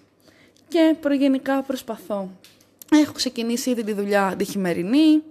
και 0.69 0.97
προγενικά 1.01 1.63
προσπαθώ. 1.63 2.31
Έχω 2.93 3.13
ξεκινήσει 3.13 3.71
ήδη 3.71 3.85
τη 3.85 3.93
δουλειά 3.93 4.35
τη 4.39 4.45
χειμερινή, 4.45 5.23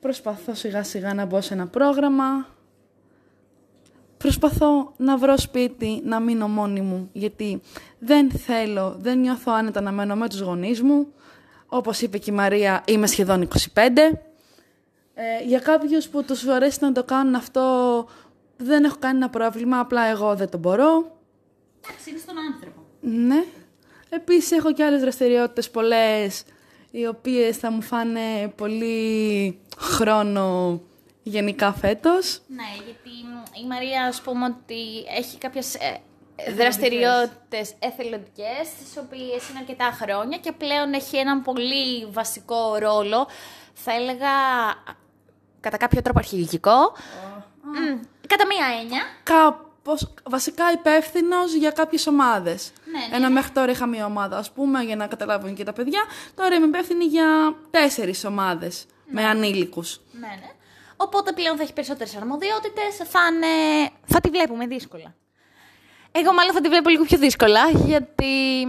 προσπαθώ 0.00 0.54
σιγά 0.54 0.82
σιγά 0.82 1.14
να 1.14 1.24
μπω 1.24 1.40
σε 1.40 1.54
ένα 1.54 1.66
πρόγραμμα, 1.66 2.46
Προσπαθώ 4.22 4.92
να 4.96 5.16
βρω 5.16 5.38
σπίτι, 5.38 6.02
να 6.04 6.20
μείνω 6.20 6.48
μόνη 6.48 6.80
μου, 6.80 7.08
γιατί 7.12 7.60
δεν 7.98 8.30
θέλω, 8.30 8.96
δεν 9.00 9.18
νιώθω 9.18 9.52
άνετα 9.52 9.80
να 9.80 9.92
μένω 9.92 10.14
με 10.14 10.28
τους 10.28 10.40
γονείς 10.40 10.82
μου. 10.82 11.06
Όπως 11.74 12.00
είπε 12.00 12.18
και 12.18 12.30
η 12.30 12.34
Μαρία, 12.34 12.82
είμαι 12.86 13.06
σχεδόν 13.06 13.48
25. 13.74 13.78
Ε, 15.14 15.44
για 15.46 15.58
κάποιους 15.58 16.08
που 16.08 16.24
τους 16.24 16.46
αρέσει 16.46 16.78
να 16.80 16.92
το 16.92 17.04
κάνουν 17.04 17.34
αυτό, 17.34 17.62
δεν 18.56 18.84
έχω 18.84 18.96
κανένα 18.98 19.30
πρόβλημα, 19.30 19.78
απλά 19.78 20.04
εγώ 20.04 20.34
δεν 20.34 20.48
το 20.48 20.58
μπορώ. 20.58 21.18
Εντάξει, 21.84 22.10
είναι 22.10 22.18
στον 22.18 22.34
άνθρωπο. 22.52 22.80
Ναι. 23.00 23.44
Επίσης 24.08 24.50
έχω 24.50 24.72
και 24.72 24.84
άλλες 24.84 25.00
δραστηριότητες 25.00 25.70
πολλές, 25.70 26.44
οι 26.90 27.06
οποίες 27.06 27.56
θα 27.56 27.70
μου 27.70 27.82
φάνε 27.82 28.52
πολύ 28.56 29.58
χρόνο 29.78 30.80
γενικά 31.22 31.72
φέτος. 31.72 32.40
Ναι, 32.46 32.84
γιατί 32.84 33.08
η 33.64 33.66
Μαρία, 33.66 34.04
ας 34.06 34.20
πούμε, 34.20 34.44
ότι 34.44 35.04
έχει 35.18 35.38
κάποιες 35.38 35.74
ε, 35.74 36.00
δραστηριότητες 36.56 37.74
εθελοντικές, 37.78 38.68
τις 38.78 38.96
οποίες 38.98 39.48
είναι 39.48 39.58
αρκετά 39.58 39.96
χρόνια 40.02 40.38
και 40.38 40.52
πλέον 40.52 40.92
έχει 40.92 41.16
έναν 41.16 41.42
πολύ 41.42 42.06
βασικό 42.10 42.76
ρόλο, 42.76 43.28
θα 43.72 43.92
έλεγα 43.94 44.28
κατά 45.60 45.76
κάποιο 45.76 46.02
τρόπο 46.02 46.18
αρχηγικό, 46.18 46.92
Μμ, 47.62 48.00
κατά 48.26 48.46
μία 48.46 48.66
έννοια. 48.80 49.02
κάπως, 49.22 50.14
βασικά 50.30 50.72
υπεύθυνος 50.72 51.54
για 51.54 51.70
κάποιες 51.70 52.06
ομάδες. 52.06 52.72
Ναι, 52.84 52.98
ναι, 52.98 53.16
Ενώ 53.16 53.30
μέχρι 53.30 53.50
τώρα 53.50 53.70
είχα 53.70 53.86
μία 53.86 54.04
ομάδα, 54.06 54.36
ας 54.38 54.50
πούμε, 54.50 54.82
για 54.82 54.96
να 54.96 55.06
καταλάβουν 55.06 55.54
και 55.54 55.64
τα 55.64 55.72
παιδιά. 55.72 56.00
Τώρα 56.34 56.54
είμαι 56.54 56.66
υπεύθυνη 56.66 57.04
για 57.04 57.56
τέσσερις 57.70 58.24
ομάδες 58.24 58.86
με 59.06 59.24
ανήλικους. 59.24 60.00
Ναι, 60.12 60.26
ναι. 60.26 60.50
Οπότε 60.96 61.32
πλέον 61.32 61.56
θα 61.56 61.62
έχει 61.62 61.72
περισσότερες 61.72 62.16
αρμοδιότητες, 62.16 62.96
θα, 63.08 63.20
είναι... 63.34 63.46
θα 64.06 64.20
τη 64.20 64.28
βλέπουμε 64.30 64.66
δύσκολα. 64.66 65.14
Εγώ 66.12 66.32
μάλλον 66.32 66.52
θα 66.54 66.60
τη 66.60 66.68
βλέπω 66.68 66.88
λίγο 66.88 67.04
πιο 67.04 67.18
δύσκολα, 67.18 67.70
γιατί 67.70 68.62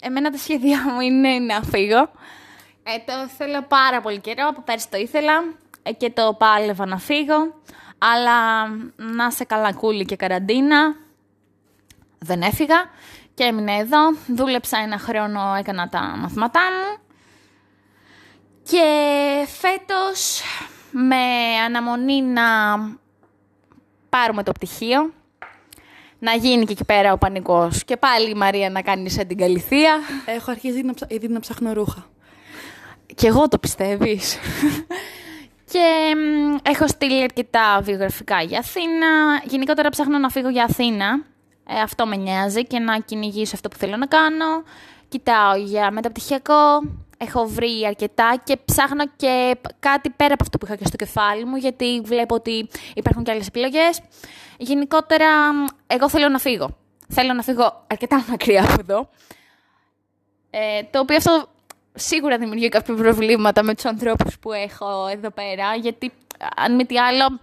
εμένα 0.00 0.30
τα 0.30 0.38
σχέδιά 0.38 0.92
μου 0.92 1.00
είναι 1.00 1.38
να 1.38 1.62
φύγω. 1.62 2.10
Ε, 2.82 2.98
το 3.06 3.28
θέλω 3.38 3.62
πάρα 3.62 4.00
πολύ 4.00 4.20
καιρό, 4.20 4.48
από 4.48 4.62
πέρσι 4.62 4.88
το 4.90 4.96
ήθελα 4.96 5.32
ε, 5.82 5.92
και 5.92 6.10
το 6.10 6.36
πάλευα 6.38 6.86
να 6.86 6.98
φύγω. 6.98 7.54
Αλλά 7.98 8.66
να 8.96 9.30
σε 9.30 9.44
καλά 9.44 9.72
κούλη 9.72 10.04
και 10.04 10.16
καραντίνα, 10.16 10.96
δεν 12.18 12.42
έφυγα 12.42 12.90
και 13.34 13.44
έμεινα 13.44 13.72
εδώ. 13.72 13.98
Δούλεψα 14.26 14.78
ένα 14.78 14.98
χρόνο, 14.98 15.54
έκανα 15.58 15.88
τα 15.88 16.00
μαθήματά 16.00 16.60
μου. 16.60 17.02
Και 18.62 18.84
φέτος 19.46 20.42
με 20.90 21.16
αναμονή 21.66 22.22
να 22.22 22.44
πάρουμε 24.08 24.42
το 24.42 24.52
πτυχίο, 24.52 25.12
να 26.18 26.32
γίνει 26.32 26.64
και 26.64 26.72
εκεί 26.72 26.84
πέρα 26.84 27.12
ο 27.12 27.18
πανικός. 27.18 27.84
Και 27.84 27.96
πάλι 27.96 28.30
η 28.30 28.34
Μαρία 28.34 28.70
να 28.70 28.82
κάνει 28.82 29.10
σε 29.10 29.24
την 29.24 29.36
καλυθία. 29.36 29.98
Έχω 30.26 30.50
αρχίσει 30.50 30.82
να, 30.82 30.94
ψα... 30.94 31.06
ήδη 31.08 31.28
να 31.28 31.40
ψάχνω 31.40 31.72
ρούχα. 31.72 32.06
Και 33.14 33.26
εγώ 33.26 33.48
το 33.48 33.58
πιστεύεις. 33.58 34.38
και 35.72 36.14
μ, 36.16 36.56
έχω 36.62 36.88
στείλει 36.88 37.22
αρκετά 37.22 37.80
βιογραφικά 37.82 38.42
για 38.42 38.58
Αθήνα. 38.58 39.06
Γενικότερα 39.44 39.88
ψάχνω 39.88 40.18
να 40.18 40.28
φύγω 40.28 40.48
για 40.48 40.64
Αθήνα. 40.64 41.24
Ε, 41.66 41.80
αυτό 41.80 42.06
με 42.06 42.16
νοιάζει 42.16 42.66
και 42.66 42.78
να 42.78 42.98
κυνηγήσω 42.98 43.54
αυτό 43.54 43.68
που 43.68 43.76
θέλω 43.76 43.96
να 43.96 44.06
κάνω. 44.06 44.62
Κοιτάω 45.08 45.56
για 45.56 45.90
μεταπτυχιακό. 45.90 46.82
Έχω 47.20 47.46
βρει 47.46 47.84
αρκετά 47.86 48.40
και 48.44 48.56
ψάχνω 48.64 49.04
και 49.16 49.56
π- 49.62 49.72
κάτι 49.78 50.10
πέρα 50.10 50.32
από 50.34 50.42
αυτό 50.42 50.58
που 50.58 50.66
είχα 50.66 50.76
και 50.76 50.86
στο 50.86 50.96
κεφάλι 50.96 51.44
μου, 51.44 51.56
γιατί 51.56 52.00
βλέπω 52.04 52.34
ότι 52.34 52.68
υπάρχουν 52.94 53.24
και 53.24 53.30
άλλες 53.30 53.46
επιλογές. 53.46 54.00
Γενικότερα, 54.58 55.52
μ, 55.54 55.64
εγώ 55.86 56.08
θέλω 56.08 56.28
να 56.28 56.38
φύγω. 56.38 56.76
Θέλω 57.08 57.32
να 57.32 57.42
φύγω 57.42 57.84
αρκετά 57.86 58.24
μακριά 58.30 58.62
από 58.62 58.76
εδώ. 58.80 59.08
Ε, 60.50 60.82
το 60.90 60.98
οποίο 60.98 61.16
αυτό 61.16 61.48
σίγουρα 61.94 62.38
δημιουργεί 62.38 62.68
κάποια 62.68 62.94
προβλήματα 62.94 63.62
με 63.62 63.74
τους 63.74 63.84
ανθρώπους 63.84 64.38
που 64.38 64.52
έχω 64.52 65.06
εδώ 65.06 65.30
πέρα, 65.30 65.74
γιατί 65.74 66.12
αν 66.56 66.74
μη 66.74 66.86
τι 66.86 66.98
άλλο, 66.98 67.40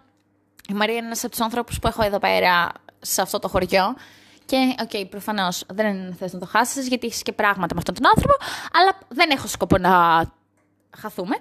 η 0.70 0.74
Μαρία 0.74 0.96
είναι 0.96 1.06
ένας 1.06 1.20
από 1.24 1.30
τους 1.32 1.42
ανθρώπους 1.42 1.80
που 1.80 1.88
έχω 1.88 2.04
εδώ 2.04 2.20
πέρα 2.20 2.72
σε 3.02 3.22
αυτό 3.22 3.40
το 3.40 3.48
χωριό. 3.48 3.96
Και, 4.46 4.76
OK, 4.82 4.90
okay, 4.94 5.06
προφανώς 5.10 5.64
δεν 5.74 6.16
θες 6.20 6.34
να 6.34 6.40
το 6.40 6.46
χάσεις, 6.46 6.88
γιατί 6.88 7.08
έχεις 7.08 7.22
και 7.22 7.32
πράγματα 7.32 7.74
με 7.76 7.80
αυτόν 7.88 7.94
τον 7.96 8.06
άνθρωπο, 8.16 8.34
αλλά 8.80 8.98
δεν 9.08 9.30
έχω 9.30 9.48
σκοπό 9.48 9.78
να 9.78 10.24
χαθούμε. 10.98 11.36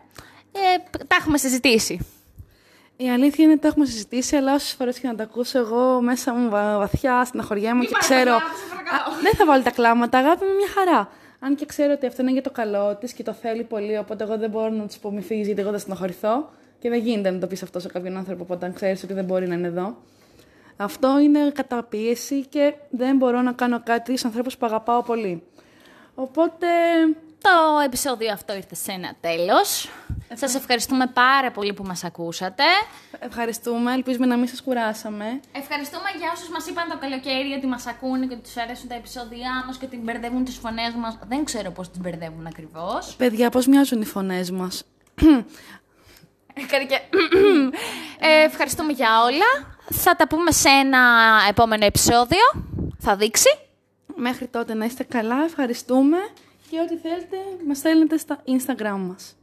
Ε, 0.53 0.99
τα 1.07 1.17
έχουμε 1.19 1.39
συζητήσει. 1.39 2.07
Η 2.97 3.11
αλήθεια 3.11 3.45
είναι 3.45 3.53
ότι 3.53 3.63
το 3.63 3.69
έχουμε 3.69 3.87
συζητήσει, 3.87 4.37
αλλά 4.37 4.55
όσες 4.55 4.73
φορές 4.73 4.99
και 4.99 5.07
να 5.07 5.15
τα 5.15 5.23
ακούσω, 5.23 5.59
εγώ 5.59 6.01
μέσα 6.01 6.35
μου 6.35 6.51
βα- 6.51 6.79
βαθιά 6.79 7.25
στεναχωριέμαι 7.25 7.85
και 7.85 7.95
ξέρω. 7.99 8.35
Α, 8.35 8.41
δεν 9.23 9.35
θα 9.35 9.45
βάλω 9.47 9.63
τα 9.63 9.71
κλάματα, 9.71 10.19
αγάπη 10.19 10.45
μου, 10.45 10.55
μια 10.55 10.69
χαρά. 10.75 11.09
Αν 11.41 11.55
και 11.55 11.67
ξέρω 11.67 11.93
ότι 11.93 12.07
αυτό 12.07 12.23
είναι 12.23 12.31
για 12.33 12.43
το 12.43 12.51
καλό 12.51 12.97
της 12.97 13.13
και 13.13 13.23
το 13.23 13.33
θέλει 13.33 13.63
πολύ, 13.65 13.99
οπότε 13.99 14.25
εγώ 14.25 14.39
δεν 14.39 14.51
μπορώ 14.51 14.69
να 14.69 14.87
τη 14.87 14.97
πω 15.01 15.11
μη 15.11 15.21
φύγεις, 15.23 15.47
γιατί 15.47 15.61
εγώ 15.61 15.71
θα 15.71 15.79
στεναχωρηθώ. 15.79 16.49
Και 16.79 16.89
δεν 16.91 16.99
γίνεται 17.01 17.31
να 17.31 17.39
το 17.39 17.47
πεις 17.47 17.63
αυτός 17.63 17.83
σε 17.83 17.89
κάποιον 17.89 18.17
άνθρωπο 18.17 18.47
όταν 18.49 18.73
ξέρεις 18.73 19.03
ότι 19.03 19.13
δεν 19.13 19.25
μπορεί 19.25 19.49
να 19.49 19.55
είναι 19.55 19.67
εδώ. 19.67 19.97
Αυτό 20.77 21.19
είναι 21.19 21.51
καταπίεση 21.51 22.47
και 22.47 22.75
δεν 22.91 23.17
μπορώ 23.17 23.43
να 23.43 23.53
κάνω 23.53 23.83
κάτι 23.83 24.11
στους 24.11 24.25
ανθρώπους 24.25 24.57
που 24.57 24.67
αγαπάω 24.67 25.03
πολύ. 25.03 25.43
Οπότε 26.15 26.67
Το 27.41 27.81
επεισόδιο 27.85 28.33
αυτό 28.33 28.55
ήρθε 28.55 28.75
σε 28.75 28.93
ένα 28.93 29.15
τέλος. 29.21 29.91
Σας 30.35 30.55
ευχαριστούμε 30.55 31.07
πάρα 31.07 31.51
πολύ 31.51 31.73
που 31.73 31.83
μας 31.83 32.05
ακούσατε. 32.05 32.63
ευχαριστούμε, 33.19 33.93
ελπίζουμε 33.93 34.27
να 34.27 34.37
μην 34.37 34.49
σας 34.49 34.63
κουράσαμε. 34.63 35.41
Ευχαριστούμε 35.53 36.09
για 36.19 36.31
όσους 36.35 36.49
μας 36.49 36.67
είπαν 36.67 36.89
το 36.89 36.99
καλοκαίρι 36.99 37.53
ότι 37.57 37.67
μας 37.67 37.87
ακούνε 37.87 38.27
και 38.27 38.35
ότι 38.35 38.43
τους 38.43 38.57
αρέσουν 38.57 38.89
τα 38.89 38.95
επεισόδια 38.95 39.65
μας 39.67 39.77
και 39.77 39.85
ότι 39.85 39.97
μπερδεύουν 39.97 40.45
τις 40.45 40.57
φωνές 40.57 40.95
μας. 40.95 41.19
Δεν 41.29 41.45
ξέρω 41.45 41.71
πώς 41.71 41.91
τις 41.91 42.01
μπερδεύουν 42.01 42.47
ακριβώς. 42.47 43.15
Παιδιά, 43.17 43.51
πώς 43.51 43.67
μοιάζουν 43.67 44.01
οι 44.01 44.05
φωνές 44.05 44.51
μας; 44.51 44.85
Έκανε 46.55 46.85
και... 46.85 47.01
ε, 48.19 48.45
ευχαριστούμε 48.45 48.93
για 48.93 49.09
όλα. 49.23 49.74
Θα 49.91 50.17
τα 50.17 50.27
πούμε 50.27 50.51
σε 50.51 50.69
ένα 50.69 51.01
επόμενο 51.49 51.85
επεισόδιο. 51.85 52.65
Θα 52.99 53.17
δείξει. 53.17 53.49
Μέχρι 54.17 54.47
τότε 54.47 54.75
να 54.75 54.85
είστε 54.85 55.03
καλά, 55.03 55.45
ευχαριστούμε 55.45 56.19
και 56.71 56.81
ό,τι 56.81 56.97
θέλετε 56.97 57.37
μας 57.67 57.79
στέλνετε 57.79 58.17
στα 58.17 58.43
Instagram 58.47 58.99
μας. 58.99 59.37